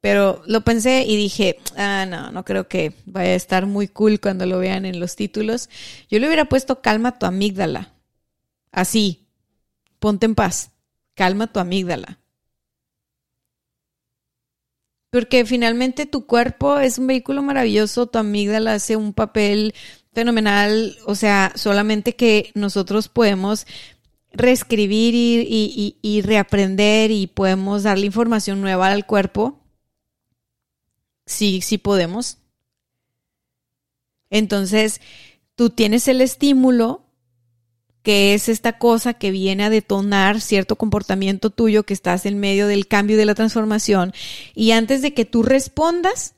pero 0.00 0.42
lo 0.46 0.62
pensé 0.62 1.04
y 1.06 1.16
dije, 1.16 1.58
ah, 1.76 2.06
no, 2.08 2.30
no 2.30 2.44
creo 2.44 2.68
que 2.68 2.92
vaya 3.06 3.30
a 3.30 3.34
estar 3.34 3.66
muy 3.66 3.88
cool 3.88 4.20
cuando 4.20 4.46
lo 4.46 4.58
vean 4.58 4.86
en 4.86 5.00
los 5.00 5.16
títulos. 5.16 5.68
Yo 6.08 6.18
le 6.18 6.26
hubiera 6.26 6.44
puesto 6.44 6.80
calma 6.80 7.18
tu 7.18 7.26
amígdala. 7.26 7.92
Así, 8.70 9.26
ponte 9.98 10.26
en 10.26 10.34
paz, 10.34 10.70
calma 11.14 11.48
tu 11.52 11.58
amígdala. 11.60 12.18
Porque 15.10 15.46
finalmente 15.46 16.04
tu 16.06 16.26
cuerpo 16.26 16.78
es 16.78 16.98
un 16.98 17.06
vehículo 17.06 17.42
maravilloso, 17.42 18.06
tu 18.06 18.18
amígdala 18.18 18.74
hace 18.74 18.94
un 18.94 19.14
papel 19.14 19.74
fenomenal, 20.12 20.96
o 21.06 21.14
sea, 21.14 21.52
solamente 21.54 22.14
que 22.14 22.50
nosotros 22.54 23.08
podemos 23.08 23.66
reescribir 24.32 25.14
y, 25.14 26.22
reaprender 26.22 27.10
y 27.10 27.26
podemos 27.26 27.84
darle 27.84 28.06
información 28.06 28.60
nueva 28.60 28.88
al 28.88 29.06
cuerpo. 29.06 29.57
Sí, 31.28 31.60
sí 31.60 31.76
podemos. 31.76 32.38
Entonces, 34.30 35.02
tú 35.54 35.68
tienes 35.68 36.08
el 36.08 36.22
estímulo 36.22 37.04
que 38.02 38.32
es 38.32 38.48
esta 38.48 38.78
cosa 38.78 39.12
que 39.12 39.30
viene 39.30 39.64
a 39.64 39.70
detonar 39.70 40.40
cierto 40.40 40.76
comportamiento 40.76 41.50
tuyo 41.50 41.82
que 41.82 41.92
estás 41.92 42.24
en 42.24 42.40
medio 42.40 42.66
del 42.66 42.88
cambio 42.88 43.16
y 43.16 43.18
de 43.18 43.26
la 43.26 43.34
transformación. 43.34 44.14
Y 44.54 44.70
antes 44.70 45.02
de 45.02 45.12
que 45.12 45.26
tú 45.26 45.42
respondas, 45.42 46.34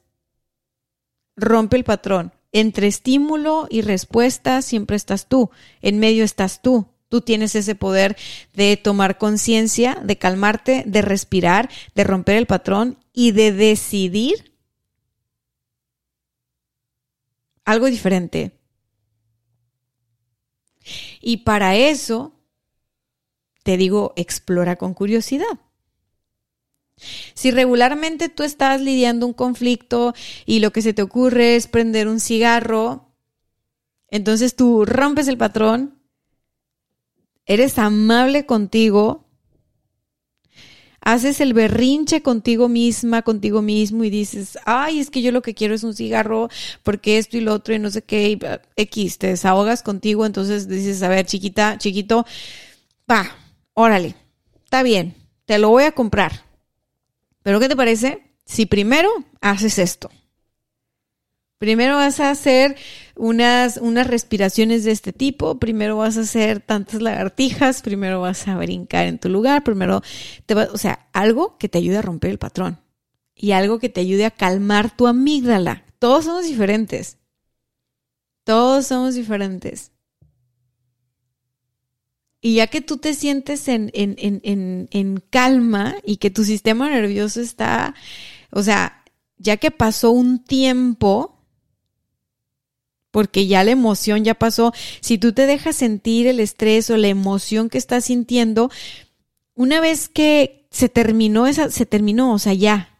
rompe 1.37 1.76
el 1.76 1.85
patrón. 1.85 2.33
Entre 2.50 2.88
estímulo 2.88 3.68
y 3.70 3.83
respuesta 3.83 4.61
siempre 4.62 4.96
estás 4.96 5.29
tú. 5.29 5.50
En 5.83 6.00
medio 6.00 6.24
estás 6.24 6.62
tú. 6.62 6.88
Tú 7.09 7.20
tienes 7.20 7.55
ese 7.55 7.76
poder 7.76 8.16
de 8.55 8.76
tomar 8.76 9.18
conciencia, 9.18 10.00
de 10.03 10.18
calmarte, 10.18 10.83
de 10.85 11.03
respirar, 11.03 11.70
de 11.94 12.03
romper 12.03 12.37
el 12.37 12.46
patrón 12.46 12.98
y 13.12 13.31
de 13.31 13.53
decidir 13.53 14.50
algo 17.64 17.87
diferente. 17.87 18.59
Y 21.20 21.38
para 21.38 21.77
eso, 21.77 22.33
te 23.62 23.77
digo, 23.77 24.12
explora 24.16 24.77
con 24.77 24.94
curiosidad. 24.94 25.59
Si 27.35 27.51
regularmente 27.51 28.29
tú 28.29 28.42
estás 28.42 28.81
lidiando 28.81 29.27
un 29.27 29.33
conflicto 29.33 30.14
y 30.44 30.61
lo 30.61 30.73
que 30.73 30.83
se 30.83 30.92
te 30.92 31.03
ocurre 31.03 31.57
es 31.57 31.66
prender 31.66 32.09
un 32.09 32.20
cigarro, 32.20 33.14
entonces 34.09 34.57
tú 34.57 34.85
rompes 34.85 35.29
el 35.29 35.38
patrón, 35.38 35.99
eres 37.46 37.79
amable 37.79 38.44
contigo, 38.44 39.30
haces 41.01 41.41
el 41.41 41.55
berrinche 41.55 42.23
contigo 42.23 42.69
misma, 42.69 43.23
contigo 43.23 43.63
mismo 43.63 44.05
y 44.05 44.11
dices, 44.11 44.59
ay, 44.67 45.01
es 45.01 45.11
que 45.11 45.23
yo 45.23 45.33
lo 45.33 45.43
que 45.43 45.55
quiero 45.55 45.75
es 45.75 45.83
un 45.83 45.95
cigarro 45.95 46.49
porque 46.83 47.19
esto 47.19 47.37
y 47.37 47.41
lo 47.41 47.55
otro 47.55 47.75
y 47.75 47.79
no 47.79 47.91
sé 47.91 48.03
qué, 48.03 48.39
X, 48.77 49.19
te 49.19 49.29
desahogas 49.29 49.83
contigo, 49.83 50.27
entonces 50.27 50.69
dices, 50.69 51.03
a 51.03 51.09
ver, 51.09 51.27
chiquita, 51.27 51.79
chiquito, 51.79 52.27
va, 53.11 53.31
órale, 53.75 54.15
está 54.65 54.83
bien, 54.83 55.15
te 55.47 55.59
lo 55.59 55.71
voy 55.71 55.85
a 55.85 55.93
comprar. 55.93 56.45
Pero 57.43 57.59
¿qué 57.59 57.69
te 57.69 57.77
parece 57.77 58.35
si 58.45 58.67
primero 58.67 59.11
haces 59.41 59.79
esto? 59.79 60.11
Primero 61.61 61.96
vas 61.96 62.20
a 62.20 62.31
hacer 62.31 62.75
unas, 63.16 63.77
unas 63.77 64.07
respiraciones 64.07 64.83
de 64.83 64.92
este 64.92 65.12
tipo, 65.12 65.59
primero 65.59 65.99
vas 65.99 66.16
a 66.16 66.23
hacer 66.23 66.61
tantas 66.61 67.03
lagartijas, 67.03 67.83
primero 67.83 68.23
vas 68.23 68.49
a 68.49 68.57
brincar 68.57 69.05
en 69.05 69.18
tu 69.18 69.29
lugar, 69.29 69.62
primero 69.62 70.01
te 70.46 70.55
va, 70.55 70.68
o 70.73 70.79
sea, 70.79 71.11
algo 71.12 71.59
que 71.59 71.68
te 71.68 71.77
ayude 71.77 71.99
a 71.99 72.03
romper 72.03 72.31
el 72.31 72.38
patrón 72.38 72.81
y 73.35 73.53
algo 73.53 73.79
que 73.79 73.90
te 73.90 74.01
ayude 74.01 74.25
a 74.25 74.31
calmar 74.31 74.96
tu 74.96 75.07
amígdala. 75.07 75.85
Todos 75.99 76.25
somos 76.25 76.46
diferentes. 76.46 77.18
Todos 78.44 78.87
somos 78.87 79.14
diferentes. 79.14 79.92
Y 82.40 82.55
ya 82.55 82.68
que 82.68 82.81
tú 82.81 82.96
te 82.96 83.12
sientes 83.12 83.68
en, 83.68 83.90
en, 83.92 84.16
en, 84.18 84.88
en, 84.90 85.23
calma 85.29 85.96
y 86.07 86.16
que 86.16 86.31
tu 86.31 86.42
sistema 86.44 86.88
nervioso 86.88 87.42
está, 87.42 87.94
o 88.51 88.62
sea, 88.62 89.05
ya 89.37 89.59
que 89.59 89.70
pasó 89.70 90.11
un 90.11 90.42
tiempo, 90.42 91.39
porque 93.11 93.46
ya 93.46 93.64
la 93.64 93.73
emoción 93.73 94.25
ya 94.25 94.35
pasó. 94.35 94.73
Si 95.01 95.18
tú 95.18 95.33
te 95.33 95.46
dejas 95.46 95.77
sentir 95.77 96.27
el 96.27 96.40
estrés 96.40 96.90
o 96.90 96.96
la 96.96 97.09
emoción 97.09 97.68
que 97.68 97.79
estás 97.79 98.07
sintiendo, 98.07 98.70
una 99.55 99.81
vez 99.81 100.09
que 100.09 100.66
se 100.70 100.88
terminó 100.88 101.46
esa, 101.46 101.70
se 101.70 101.87
terminó, 101.87 102.33
o 102.33 102.38
sea, 102.38 102.55
ya. 102.55 102.99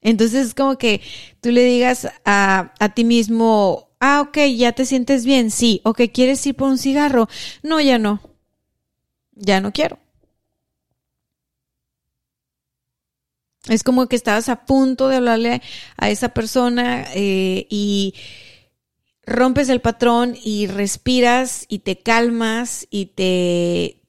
Entonces 0.00 0.46
es 0.48 0.54
como 0.54 0.78
que 0.78 1.02
tú 1.40 1.50
le 1.50 1.64
digas 1.64 2.08
a, 2.24 2.72
a 2.78 2.94
ti 2.94 3.04
mismo, 3.04 3.90
ah, 4.00 4.22
ok, 4.22 4.38
ya 4.56 4.72
te 4.72 4.86
sientes 4.86 5.24
bien, 5.24 5.50
sí, 5.50 5.80
ok, 5.84 6.02
¿quieres 6.12 6.44
ir 6.46 6.56
por 6.56 6.68
un 6.68 6.78
cigarro? 6.78 7.28
No, 7.62 7.80
ya 7.80 7.98
no, 7.98 8.20
ya 9.34 9.60
no 9.60 9.72
quiero. 9.72 9.98
Es 13.68 13.82
como 13.84 14.06
que 14.08 14.16
estabas 14.16 14.48
a 14.48 14.64
punto 14.64 15.08
de 15.08 15.16
hablarle 15.16 15.62
a 15.96 16.10
esa 16.10 16.30
persona 16.30 17.04
eh, 17.14 17.66
y 17.68 18.14
rompes 19.30 19.68
el 19.68 19.80
patrón 19.80 20.36
y 20.42 20.66
respiras 20.66 21.64
y 21.68 21.80
te 21.80 21.98
calmas 21.98 22.86
y 22.90 23.06
te 23.06 24.02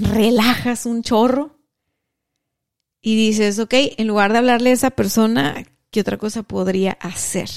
relajas 0.00 0.86
un 0.86 1.02
chorro 1.02 1.56
y 3.00 3.14
dices, 3.14 3.58
ok, 3.58 3.74
en 3.98 4.08
lugar 4.08 4.32
de 4.32 4.38
hablarle 4.38 4.70
a 4.70 4.72
esa 4.72 4.90
persona, 4.90 5.64
¿qué 5.90 6.00
otra 6.00 6.16
cosa 6.16 6.42
podría 6.42 6.92
hacer? 6.92 7.48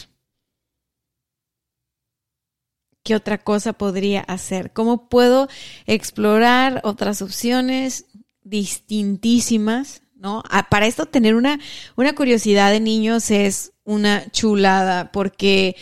¿Qué 3.04 3.16
otra 3.16 3.40
cosa 3.40 3.74
podría 3.74 4.22
hacer? 4.22 4.74
¿Cómo 4.74 5.10
puedo 5.10 5.48
explorar 5.88 6.82
otras 6.84 7.22
opciones 7.22 8.06
distintísimas? 8.44 10.04
¿No? 10.14 10.44
Ah, 10.50 10.68
para 10.70 10.86
esto 10.86 11.06
tener 11.06 11.34
una, 11.34 11.60
una 11.96 12.14
curiosidad 12.14 12.72
de 12.72 12.82
niños 12.82 13.32
es 13.32 13.72
una 13.86 14.30
chulada 14.32 15.12
porque 15.12 15.78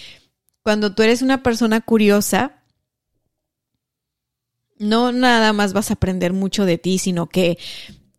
cuando 0.68 0.94
tú 0.94 1.02
eres 1.02 1.22
una 1.22 1.44
persona 1.44 1.80
curiosa, 1.80 2.62
no 4.78 5.14
nada 5.14 5.54
más 5.54 5.72
vas 5.72 5.92
a 5.92 5.94
aprender 5.94 6.34
mucho 6.34 6.66
de 6.66 6.78
ti, 6.78 6.98
sino 6.98 7.30
que 7.30 7.58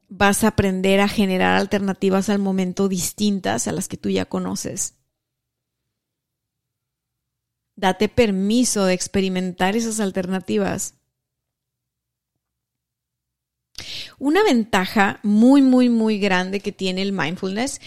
vas 0.08 0.44
a 0.44 0.48
aprender 0.48 1.00
a 1.00 1.08
generar 1.08 1.58
alternativas 1.58 2.30
al 2.30 2.38
momento 2.38 2.88
distintas 2.88 3.68
a 3.68 3.72
las 3.72 3.86
que 3.86 3.98
tú 3.98 4.08
ya 4.08 4.24
conoces. 4.24 4.94
Date 7.76 8.08
permiso 8.08 8.86
de 8.86 8.94
experimentar 8.94 9.76
esas 9.76 10.00
alternativas. 10.00 10.94
Una 14.18 14.42
ventaja 14.42 15.20
muy, 15.22 15.60
muy, 15.60 15.90
muy 15.90 16.18
grande 16.18 16.60
que 16.60 16.72
tiene 16.72 17.02
el 17.02 17.12
mindfulness 17.12 17.82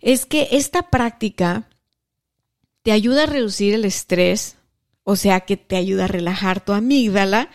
es 0.00 0.24
que 0.24 0.50
esta 0.52 0.88
práctica 0.88 1.68
te 2.84 2.92
ayuda 2.92 3.22
a 3.22 3.26
reducir 3.26 3.72
el 3.72 3.86
estrés, 3.86 4.56
o 5.04 5.16
sea 5.16 5.40
que 5.40 5.56
te 5.56 5.76
ayuda 5.76 6.04
a 6.04 6.08
relajar 6.08 6.62
tu 6.62 6.72
amígdala. 6.72 7.50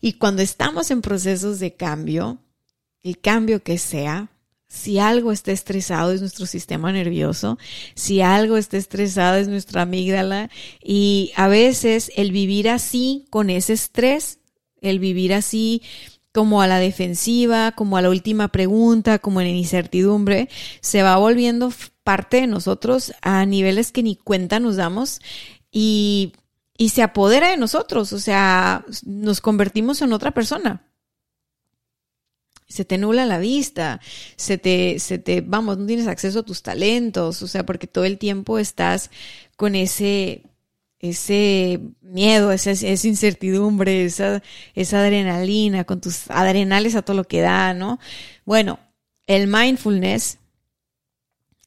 Y 0.00 0.14
cuando 0.14 0.42
estamos 0.42 0.90
en 0.90 1.00
procesos 1.00 1.60
de 1.60 1.74
cambio, 1.74 2.38
el 3.04 3.20
cambio 3.20 3.62
que 3.62 3.78
sea, 3.78 4.30
si 4.66 4.98
algo 4.98 5.30
está 5.30 5.52
estresado 5.52 6.10
es 6.10 6.20
nuestro 6.20 6.46
sistema 6.46 6.90
nervioso, 6.90 7.56
si 7.94 8.20
algo 8.20 8.56
está 8.56 8.76
estresado 8.76 9.36
es 9.36 9.46
nuestra 9.46 9.82
amígdala 9.82 10.50
y 10.82 11.30
a 11.36 11.46
veces 11.46 12.10
el 12.16 12.32
vivir 12.32 12.68
así 12.68 13.26
con 13.30 13.50
ese 13.50 13.74
estrés, 13.74 14.40
el 14.80 14.98
vivir 14.98 15.34
así 15.34 15.82
como 16.32 16.62
a 16.62 16.66
la 16.66 16.80
defensiva, 16.80 17.70
como 17.76 17.96
a 17.96 18.02
la 18.02 18.10
última 18.10 18.48
pregunta, 18.48 19.20
como 19.20 19.40
en 19.40 19.54
incertidumbre, 19.54 20.48
se 20.80 21.04
va 21.04 21.16
volviendo 21.16 21.70
parte 22.04 22.42
de 22.42 22.46
nosotros 22.46 23.12
a 23.22 23.44
niveles 23.46 23.90
que 23.90 24.02
ni 24.02 24.14
cuenta 24.16 24.60
nos 24.60 24.76
damos 24.76 25.20
y, 25.72 26.34
y 26.76 26.90
se 26.90 27.02
apodera 27.02 27.50
de 27.50 27.56
nosotros, 27.56 28.12
o 28.12 28.20
sea, 28.20 28.84
nos 29.04 29.40
convertimos 29.40 30.02
en 30.02 30.12
otra 30.12 30.30
persona. 30.30 30.86
Se 32.68 32.84
te 32.84 32.98
nula 32.98 33.26
la 33.26 33.38
vista, 33.38 34.00
se 34.36 34.58
te, 34.58 34.98
se 34.98 35.18
te, 35.18 35.40
vamos, 35.40 35.78
no 35.78 35.86
tienes 35.86 36.06
acceso 36.06 36.40
a 36.40 36.44
tus 36.44 36.62
talentos, 36.62 37.42
o 37.42 37.48
sea, 37.48 37.64
porque 37.66 37.86
todo 37.86 38.04
el 38.04 38.18
tiempo 38.18 38.58
estás 38.58 39.10
con 39.56 39.74
ese 39.74 40.42
ese 41.08 41.80
miedo, 42.00 42.50
esa, 42.50 42.70
esa 42.70 43.06
incertidumbre, 43.06 44.06
esa, 44.06 44.42
esa 44.74 45.00
adrenalina, 45.00 45.84
con 45.84 46.00
tus 46.00 46.30
adrenales 46.30 46.94
a 46.94 47.02
todo 47.02 47.16
lo 47.16 47.24
que 47.24 47.42
da, 47.42 47.74
¿no? 47.74 47.98
Bueno, 48.46 48.78
el 49.26 49.46
mindfulness 49.46 50.38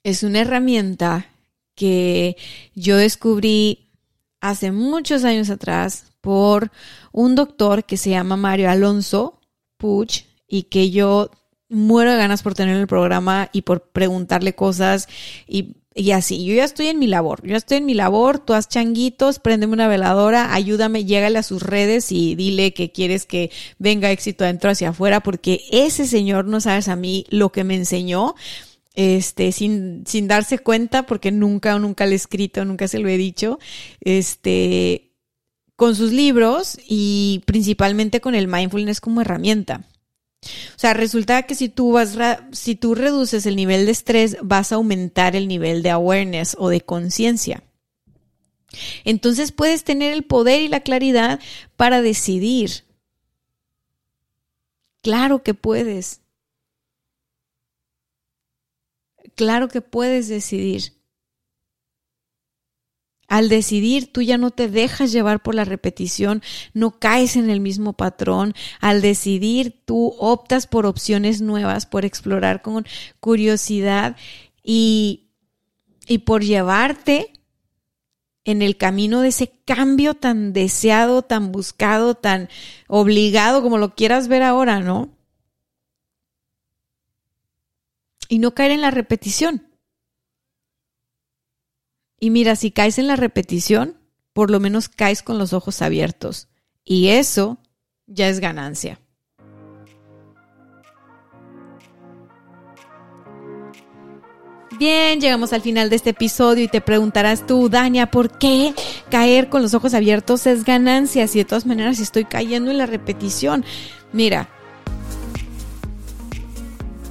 es 0.08 0.24
una 0.24 0.40
herramienta 0.40 1.28
que 1.76 2.38
yo 2.76 2.96
descubrí 2.96 3.90
hace 4.40 4.72
muchos 4.72 5.26
años 5.26 5.50
atrás 5.50 6.14
por 6.22 6.72
un 7.12 7.36
doctor 7.36 7.84
que 7.84 7.98
se 7.98 8.12
llama 8.12 8.38
Mario 8.38 8.70
Alonso 8.70 9.42
Puch 9.76 10.24
y 10.48 10.64
que 10.64 10.92
yo 10.92 11.30
muero 11.68 12.12
de 12.12 12.18
ganas 12.20 12.42
por 12.42 12.54
tener 12.54 12.78
el 12.78 12.88
programa 12.88 13.50
y 13.52 13.64
por 13.64 13.82
preguntarle 13.90 14.56
cosas 14.56 15.10
y 15.46 15.76
Y 16.00 16.12
así, 16.12 16.46
yo 16.46 16.54
ya 16.54 16.64
estoy 16.64 16.88
en 16.88 17.00
mi 17.00 17.08
labor, 17.08 17.42
yo 17.44 17.58
estoy 17.58 17.78
en 17.78 17.86
mi 17.88 17.96
labor, 17.96 18.38
tú 18.38 18.54
haz 18.54 18.70
changuitos, 18.70 19.40
préndeme 19.40 19.74
una 19.74 19.88
veladora, 19.88 20.54
ayúdame, 20.54 21.06
llégale 21.06 21.40
a 21.40 21.44
sus 21.44 21.64
redes 21.64 22.12
y 22.12 22.36
dile 22.36 22.72
que 22.72 22.92
quieres 22.92 23.26
que 23.26 23.50
venga 23.80 24.12
éxito 24.12 24.44
adentro 24.44 24.70
hacia 24.70 24.90
afuera, 24.90 25.22
porque 25.22 25.64
ese 25.72 26.06
señor, 26.06 26.46
no 26.46 26.62
sabes 26.62 26.88
a 26.88 26.96
mí 26.96 27.26
lo 27.30 27.52
que 27.52 27.64
me 27.64 27.74
enseñó, 27.76 28.36
este, 28.98 29.52
sin, 29.52 30.04
sin 30.08 30.28
darse 30.28 30.58
cuenta, 30.58 31.06
porque 31.06 31.32
nunca, 31.32 31.78
nunca 31.78 32.08
le 32.08 32.14
he 32.14 32.16
escrito, 32.16 32.66
nunca 32.66 32.88
se 32.88 32.98
lo 32.98 33.08
he 33.08 33.16
dicho, 33.16 33.60
este, 34.02 35.14
con 35.76 35.96
sus 35.96 36.12
libros 36.12 36.80
y 36.88 37.44
principalmente 37.46 38.22
con 38.22 38.34
el 38.34 38.48
mindfulness 38.48 39.00
como 39.00 39.22
herramienta. 39.22 39.86
O 40.42 40.80
sea, 40.80 40.96
resulta 40.96 41.44
que 41.44 41.54
si 41.54 41.70
tú 41.70 41.92
vas, 41.92 42.18
si 42.52 42.74
tú 42.76 42.96
reduces 42.96 43.46
el 43.46 43.56
nivel 43.56 43.86
de 43.86 43.92
estrés, 43.92 44.38
vas 44.42 44.72
a 44.72 44.76
aumentar 44.76 45.36
el 45.36 45.48
nivel 45.48 45.84
de 45.84 45.92
awareness 45.92 46.56
o 46.58 46.70
de 46.70 46.82
conciencia. 46.82 47.64
Entonces 49.06 49.52
puedes 49.52 49.84
tener 49.84 50.12
el 50.12 50.24
poder 50.24 50.64
y 50.64 50.70
la 50.70 50.80
claridad 50.80 51.40
para 51.76 52.02
decidir. 52.02 52.84
Claro 55.04 55.44
que 55.44 55.54
puedes. 55.54 56.22
Claro 59.38 59.68
que 59.68 59.82
puedes 59.82 60.28
decidir. 60.28 60.94
Al 63.28 63.50
decidir, 63.50 64.12
tú 64.12 64.24
ya 64.24 64.40
no 64.40 64.50
te 64.50 64.68
dejas 64.68 65.12
llevar 65.12 65.44
por 65.44 65.54
la 65.54 65.64
repetición, 65.64 66.42
no 66.74 66.98
caes 66.98 67.36
en 67.36 67.52
el 67.52 67.60
mismo 67.60 67.94
patrón. 67.94 68.56
Al 68.80 69.02
decidir, 69.02 69.84
tú 69.86 70.16
optas 70.18 70.66
por 70.66 70.88
opciones 70.88 71.40
nuevas, 71.40 71.86
por 71.86 72.04
explorar 72.04 72.64
con 72.64 72.88
curiosidad 73.20 74.16
y, 74.64 75.30
y 76.08 76.20
por 76.20 76.44
llevarte 76.44 77.32
en 78.44 78.64
el 78.64 78.76
camino 78.76 79.22
de 79.22 79.28
ese 79.28 79.52
cambio 79.66 80.16
tan 80.16 80.52
deseado, 80.52 81.22
tan 81.22 81.52
buscado, 81.52 82.16
tan 82.16 82.50
obligado, 82.88 83.62
como 83.62 83.78
lo 83.78 83.94
quieras 83.94 84.30
ver 84.30 84.42
ahora, 84.42 84.80
¿no? 84.80 85.17
Y 88.28 88.40
no 88.40 88.54
caer 88.54 88.72
en 88.72 88.82
la 88.82 88.92
repetición. 88.92 89.68
Y 92.20 92.30
mira, 92.30 92.56
si 92.56 92.72
caes 92.72 92.98
en 92.98 93.08
la 93.08 93.16
repetición, 93.16 93.98
por 94.34 94.50
lo 94.50 94.60
menos 94.60 94.90
caes 94.90 95.24
con 95.24 95.38
los 95.38 95.54
ojos 95.54 95.82
abiertos. 95.82 96.48
Y 96.84 97.10
eso 97.10 97.58
ya 98.08 98.30
es 98.30 98.40
ganancia. 98.40 99.00
Bien, 104.78 105.20
llegamos 105.20 105.54
al 105.54 105.62
final 105.62 105.90
de 105.90 105.96
este 105.96 106.12
episodio 106.12 106.66
y 106.66 106.68
te 106.68 106.82
preguntarás 106.82 107.48
tú, 107.48 107.68
Dania, 107.68 108.12
¿por 108.12 108.38
qué 108.38 108.76
caer 109.10 109.50
con 109.50 109.64
los 109.64 109.74
ojos 109.74 109.96
abiertos 109.96 110.46
es 110.46 110.64
ganancia? 110.66 111.28
Si 111.28 111.40
de 111.40 111.46
todas 111.46 111.66
maneras 111.66 112.00
estoy 112.00 112.26
cayendo 112.26 112.70
en 112.70 112.78
la 112.78 112.86
repetición. 112.86 113.66
Mira, 114.14 114.50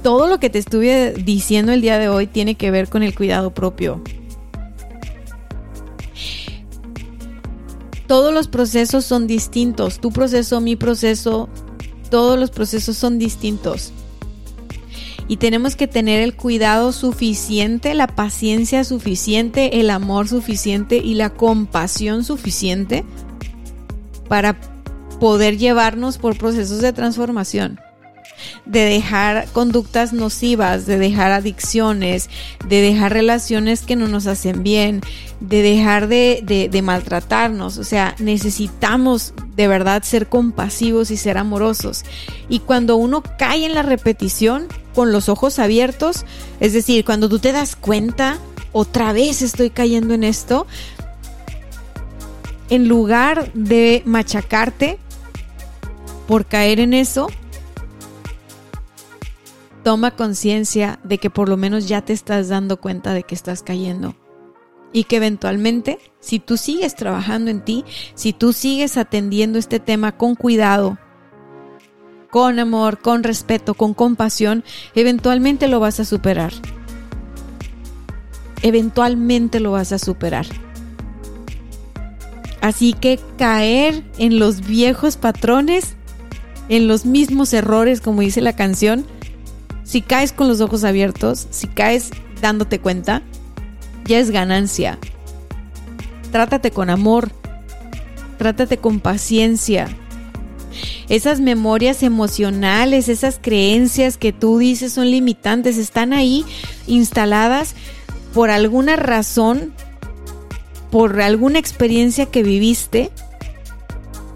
todo 0.01 0.27
lo 0.27 0.39
que 0.39 0.49
te 0.49 0.59
estuve 0.59 1.13
diciendo 1.13 1.71
el 1.71 1.81
día 1.81 1.97
de 1.99 2.09
hoy 2.09 2.27
tiene 2.27 2.55
que 2.55 2.71
ver 2.71 2.89
con 2.89 3.03
el 3.03 3.15
cuidado 3.15 3.53
propio. 3.53 4.01
todos 8.07 8.33
los 8.33 8.47
procesos 8.47 9.05
son 9.05 9.27
distintos. 9.27 9.99
Tu 9.99 10.11
proceso, 10.11 10.59
mi 10.61 10.75
proceso, 10.75 11.49
todos 12.09 12.39
los 12.39 12.49
procesos 12.49 12.97
son 12.97 13.19
distintos. 13.19 13.91
Y 15.27 15.37
tenemos 15.37 15.75
que 15.75 15.87
tener 15.87 16.21
el 16.21 16.35
cuidado 16.35 16.93
suficiente, 16.93 17.93
la 17.93 18.07
paciencia 18.07 18.85
suficiente, 18.85 19.81
el 19.81 19.89
amor 19.89 20.29
suficiente 20.29 20.97
y 20.97 21.15
la 21.15 21.31
compasión 21.31 22.23
suficiente 22.23 23.03
para 24.29 24.57
poder 25.19 25.57
llevarnos 25.57 26.17
por 26.17 26.37
procesos 26.37 26.81
de 26.81 26.93
transformación 26.93 27.77
de 28.65 28.81
dejar 28.81 29.47
conductas 29.53 30.13
nocivas, 30.13 30.85
de 30.85 30.97
dejar 30.97 31.31
adicciones, 31.31 32.29
de 32.67 32.81
dejar 32.81 33.13
relaciones 33.13 33.81
que 33.81 33.95
no 33.95 34.07
nos 34.07 34.27
hacen 34.27 34.63
bien, 34.63 35.01
de 35.39 35.61
dejar 35.61 36.07
de, 36.07 36.81
maltratarnos. 36.83 37.77
O 37.77 37.83
sea, 37.83 38.15
necesitamos 38.19 39.33
de 39.55 39.67
verdad 39.67 40.03
ser 40.03 40.27
compasivos 40.27 41.11
y 41.11 41.17
ser 41.17 41.37
amorosos. 41.37 42.03
Y 42.49 42.59
cuando 42.59 42.95
uno 42.95 43.23
cae 43.37 43.65
en 43.65 43.73
la 43.73 43.83
repetición 43.83 44.67
con 44.93 45.11
los 45.11 45.29
ojos 45.29 45.59
abiertos, 45.59 46.25
es 46.59 46.73
decir, 46.73 47.05
cuando 47.05 47.29
tú 47.29 47.39
te 47.39 47.51
das 47.51 47.75
cuenta, 47.75 48.37
otra 48.71 49.13
vez 49.13 49.41
estoy 49.41 49.69
cayendo 49.69 50.13
en 50.13 50.23
esto, 50.23 50.67
en 52.69 52.87
lugar 52.87 53.51
de 53.53 54.01
machacarte 54.05 54.99
por 56.27 56.45
caer 56.45 56.79
en 56.79 56.93
eso, 56.93 57.27
toma 59.87 60.11
conciencia 60.11 60.99
de 61.05 61.17
que 61.17 61.29
por 61.29 61.47
lo 61.47 61.55
menos 61.55 61.87
ya 61.87 62.01
te 62.01 62.11
estás 62.11 62.49
dando 62.49 62.75
cuenta 62.75 63.13
de 63.13 63.23
que 63.23 63.33
estás 63.33 63.63
cayendo. 63.63 64.17
Y 64.91 65.05
que 65.05 65.15
eventualmente, 65.15 65.97
si 66.19 66.39
tú 66.39 66.57
sigues 66.57 66.93
trabajando 66.93 67.51
en 67.51 67.63
ti, 67.63 67.85
si 68.13 68.33
tú 68.33 68.51
sigues 68.51 68.97
atendiendo 68.97 69.57
este 69.57 69.79
tema 69.79 70.17
con 70.17 70.35
cuidado, 70.35 70.97
con 72.29 72.59
amor, 72.59 72.99
con 72.99 73.23
respeto, 73.23 73.75
con 73.75 73.93
compasión, 73.93 74.65
eventualmente 74.93 75.69
lo 75.69 75.79
vas 75.79 76.01
a 76.01 76.03
superar. 76.03 76.51
Eventualmente 78.63 79.61
lo 79.61 79.71
vas 79.71 79.93
a 79.93 79.99
superar. 79.99 80.47
Así 82.59 82.91
que 82.91 83.21
caer 83.37 84.03
en 84.17 84.37
los 84.37 84.67
viejos 84.67 85.15
patrones, 85.15 85.95
en 86.67 86.89
los 86.89 87.05
mismos 87.05 87.53
errores, 87.53 88.01
como 88.01 88.19
dice 88.19 88.41
la 88.41 88.53
canción, 88.53 89.05
si 89.87 90.01
caes 90.01 90.33
con 90.33 90.49
los 90.49 90.59
ojos 90.59 90.83
abiertos, 90.83 91.47
si 91.49 91.67
caes 91.67 92.11
dándote 92.41 92.79
cuenta, 92.79 93.21
ya 94.03 94.19
es 94.19 94.31
ganancia. 94.31 94.99
Trátate 96.29 96.71
con 96.71 96.89
amor, 96.89 97.31
trátate 98.37 98.77
con 98.77 98.99
paciencia. 98.99 99.87
Esas 101.07 101.39
memorias 101.39 102.03
emocionales, 102.03 103.07
esas 103.07 103.39
creencias 103.41 104.17
que 104.17 104.33
tú 104.33 104.57
dices 104.57 104.91
son 104.91 105.09
limitantes, 105.09 105.77
están 105.77 106.11
ahí 106.11 106.43
instaladas 106.85 107.73
por 108.33 108.49
alguna 108.49 108.97
razón, 108.97 109.73
por 110.91 111.21
alguna 111.21 111.59
experiencia 111.59 112.25
que 112.25 112.43
viviste 112.43 113.09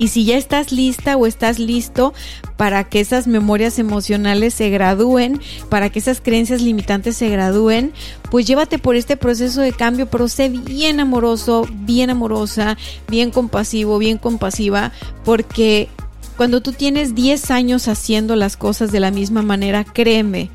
y 0.02 0.08
si 0.08 0.26
ya 0.26 0.36
estás 0.36 0.72
lista 0.72 1.16
o 1.16 1.28
estás 1.28 1.60
listo 1.60 2.12
para 2.58 2.84
que 2.86 3.00
esas 3.00 3.28
memorias 3.28 3.78
emocionales 3.78 4.56
se 4.56 4.72
gradúen, 4.72 5.40
para 5.70 5.92
que 5.92 6.00
esas 6.00 6.22
creencias 6.22 6.64
limitantes 6.64 7.16
se 7.16 7.30
gradúen, 7.30 7.94
pues 8.32 8.48
llévate 8.48 8.80
por 8.80 8.96
este 8.96 9.16
proceso 9.16 9.62
de 9.62 9.74
cambio, 9.74 10.08
pero 10.08 10.28
sé 10.28 10.50
bien 10.50 11.00
amoroso, 11.00 11.68
bien 11.72 12.10
amorosa, 12.10 12.80
bien 13.10 13.30
compasivo, 13.30 14.00
bien 14.00 14.18
compasiva, 14.18 14.92
porque 15.24 15.88
cuando 16.36 16.62
tú 16.62 16.72
tienes 16.72 17.14
10 17.14 17.52
años 17.52 17.88
haciendo 17.88 18.36
las 18.36 18.58
cosas 18.58 18.92
de 18.92 19.02
la 19.02 19.12
misma 19.12 19.44
manera, 19.44 19.84
créeme, 19.84 20.50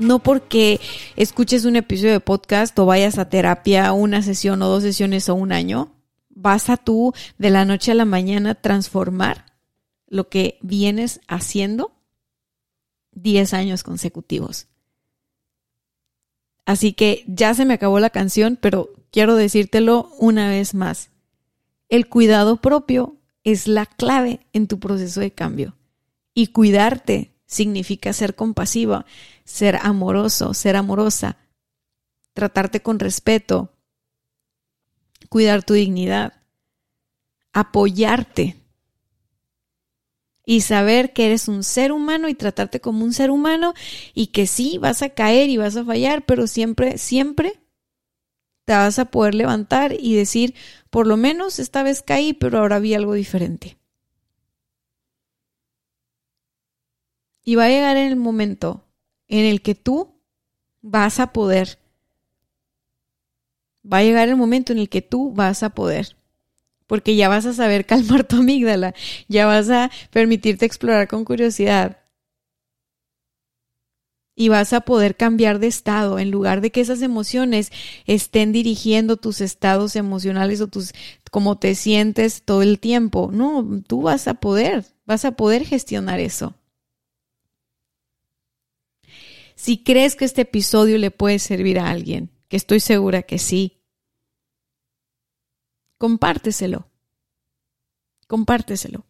no 0.00 0.18
porque 0.20 0.80
escuches 1.16 1.66
un 1.66 1.76
episodio 1.76 2.12
de 2.12 2.20
podcast 2.20 2.78
o 2.78 2.86
vayas 2.86 3.18
a 3.18 3.28
terapia 3.28 3.92
una 3.92 4.22
sesión 4.22 4.62
o 4.62 4.68
dos 4.68 4.82
sesiones 4.82 5.28
o 5.28 5.34
un 5.34 5.52
año, 5.52 5.90
vas 6.34 6.70
a 6.70 6.76
tú 6.76 7.12
de 7.38 7.50
la 7.50 7.64
noche 7.64 7.92
a 7.92 7.94
la 7.94 8.04
mañana 8.04 8.54
transformar 8.54 9.52
lo 10.06 10.28
que 10.28 10.58
vienes 10.62 11.20
haciendo 11.28 11.92
10 13.12 13.54
años 13.54 13.82
consecutivos. 13.82 14.66
Así 16.64 16.92
que 16.92 17.24
ya 17.26 17.54
se 17.54 17.64
me 17.64 17.74
acabó 17.74 17.98
la 17.98 18.10
canción, 18.10 18.58
pero 18.60 18.90
quiero 19.10 19.34
decírtelo 19.36 20.10
una 20.18 20.48
vez 20.48 20.74
más. 20.74 21.10
El 21.88 22.08
cuidado 22.08 22.56
propio 22.56 23.16
es 23.44 23.66
la 23.66 23.86
clave 23.86 24.40
en 24.52 24.66
tu 24.66 24.78
proceso 24.78 25.20
de 25.20 25.32
cambio. 25.32 25.76
Y 26.34 26.48
cuidarte 26.48 27.34
significa 27.46 28.12
ser 28.12 28.34
compasiva, 28.34 29.04
ser 29.44 29.76
amoroso, 29.82 30.54
ser 30.54 30.76
amorosa, 30.76 31.36
tratarte 32.32 32.80
con 32.80 32.98
respeto, 32.98 33.71
cuidar 35.32 35.62
tu 35.62 35.72
dignidad, 35.72 36.42
apoyarte 37.54 38.54
y 40.44 40.60
saber 40.60 41.14
que 41.14 41.24
eres 41.24 41.48
un 41.48 41.62
ser 41.62 41.90
humano 41.90 42.28
y 42.28 42.34
tratarte 42.34 42.82
como 42.82 43.02
un 43.02 43.14
ser 43.14 43.30
humano 43.30 43.72
y 44.12 44.26
que 44.26 44.46
sí 44.46 44.76
vas 44.76 45.00
a 45.00 45.08
caer 45.08 45.48
y 45.48 45.56
vas 45.56 45.74
a 45.76 45.86
fallar, 45.86 46.26
pero 46.26 46.46
siempre, 46.46 46.98
siempre 46.98 47.62
te 48.66 48.74
vas 48.74 48.98
a 48.98 49.06
poder 49.06 49.34
levantar 49.34 49.96
y 49.98 50.14
decir, 50.14 50.54
por 50.90 51.06
lo 51.06 51.16
menos 51.16 51.58
esta 51.58 51.82
vez 51.82 52.02
caí, 52.02 52.34
pero 52.34 52.58
ahora 52.58 52.78
vi 52.78 52.92
algo 52.92 53.14
diferente. 53.14 53.78
Y 57.42 57.54
va 57.54 57.64
a 57.64 57.70
llegar 57.70 57.96
el 57.96 58.16
momento 58.16 58.84
en 59.28 59.46
el 59.46 59.62
que 59.62 59.74
tú 59.74 60.20
vas 60.82 61.20
a 61.20 61.32
poder 61.32 61.81
Va 63.90 63.98
a 63.98 64.02
llegar 64.02 64.28
el 64.28 64.36
momento 64.36 64.72
en 64.72 64.78
el 64.78 64.88
que 64.88 65.02
tú 65.02 65.32
vas 65.32 65.62
a 65.62 65.70
poder. 65.70 66.16
Porque 66.86 67.16
ya 67.16 67.28
vas 67.28 67.46
a 67.46 67.54
saber 67.54 67.86
calmar 67.86 68.24
tu 68.24 68.36
amígdala, 68.36 68.94
ya 69.28 69.46
vas 69.46 69.70
a 69.70 69.90
permitirte 70.10 70.66
explorar 70.66 71.08
con 71.08 71.24
curiosidad. 71.24 71.98
Y 74.34 74.48
vas 74.48 74.72
a 74.72 74.80
poder 74.80 75.16
cambiar 75.16 75.58
de 75.58 75.66
estado 75.66 76.18
en 76.18 76.30
lugar 76.30 76.62
de 76.62 76.70
que 76.70 76.80
esas 76.80 77.02
emociones 77.02 77.70
estén 78.06 78.50
dirigiendo 78.52 79.18
tus 79.18 79.42
estados 79.42 79.94
emocionales 79.94 80.60
o 80.62 80.68
tus 80.68 80.92
cómo 81.30 81.58
te 81.58 81.74
sientes 81.74 82.42
todo 82.42 82.62
el 82.62 82.78
tiempo. 82.78 83.30
No, 83.32 83.82
tú 83.86 84.02
vas 84.02 84.28
a 84.28 84.34
poder, 84.34 84.84
vas 85.06 85.24
a 85.24 85.32
poder 85.32 85.66
gestionar 85.66 86.18
eso. 86.18 86.54
Si 89.54 89.78
crees 89.78 90.16
que 90.16 90.24
este 90.24 90.40
episodio 90.40 90.98
le 90.98 91.12
puede 91.12 91.38
servir 91.38 91.78
a 91.78 91.88
alguien, 91.88 92.31
que 92.52 92.58
estoy 92.58 92.80
segura 92.80 93.22
que 93.22 93.38
sí, 93.38 93.80
compárteselo. 95.96 96.86
Compárteselo. 98.26 99.06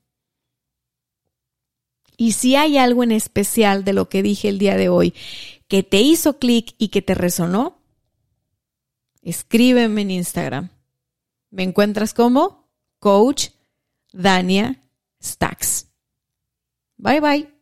Y 2.16 2.32
si 2.34 2.54
hay 2.54 2.78
algo 2.78 3.02
en 3.02 3.10
especial 3.10 3.82
de 3.82 3.94
lo 3.94 4.08
que 4.08 4.22
dije 4.22 4.48
el 4.48 4.60
día 4.60 4.76
de 4.76 4.88
hoy 4.88 5.12
que 5.66 5.82
te 5.82 6.00
hizo 6.00 6.38
clic 6.38 6.76
y 6.78 6.90
que 6.90 7.02
te 7.02 7.16
resonó, 7.16 7.82
escríbeme 9.22 10.02
en 10.02 10.12
Instagram. 10.12 10.68
Me 11.50 11.64
encuentras 11.64 12.14
como 12.14 12.70
Coach 13.00 13.48
Dania 14.12 14.84
Stacks. 15.20 15.88
Bye 16.96 17.20
bye. 17.20 17.61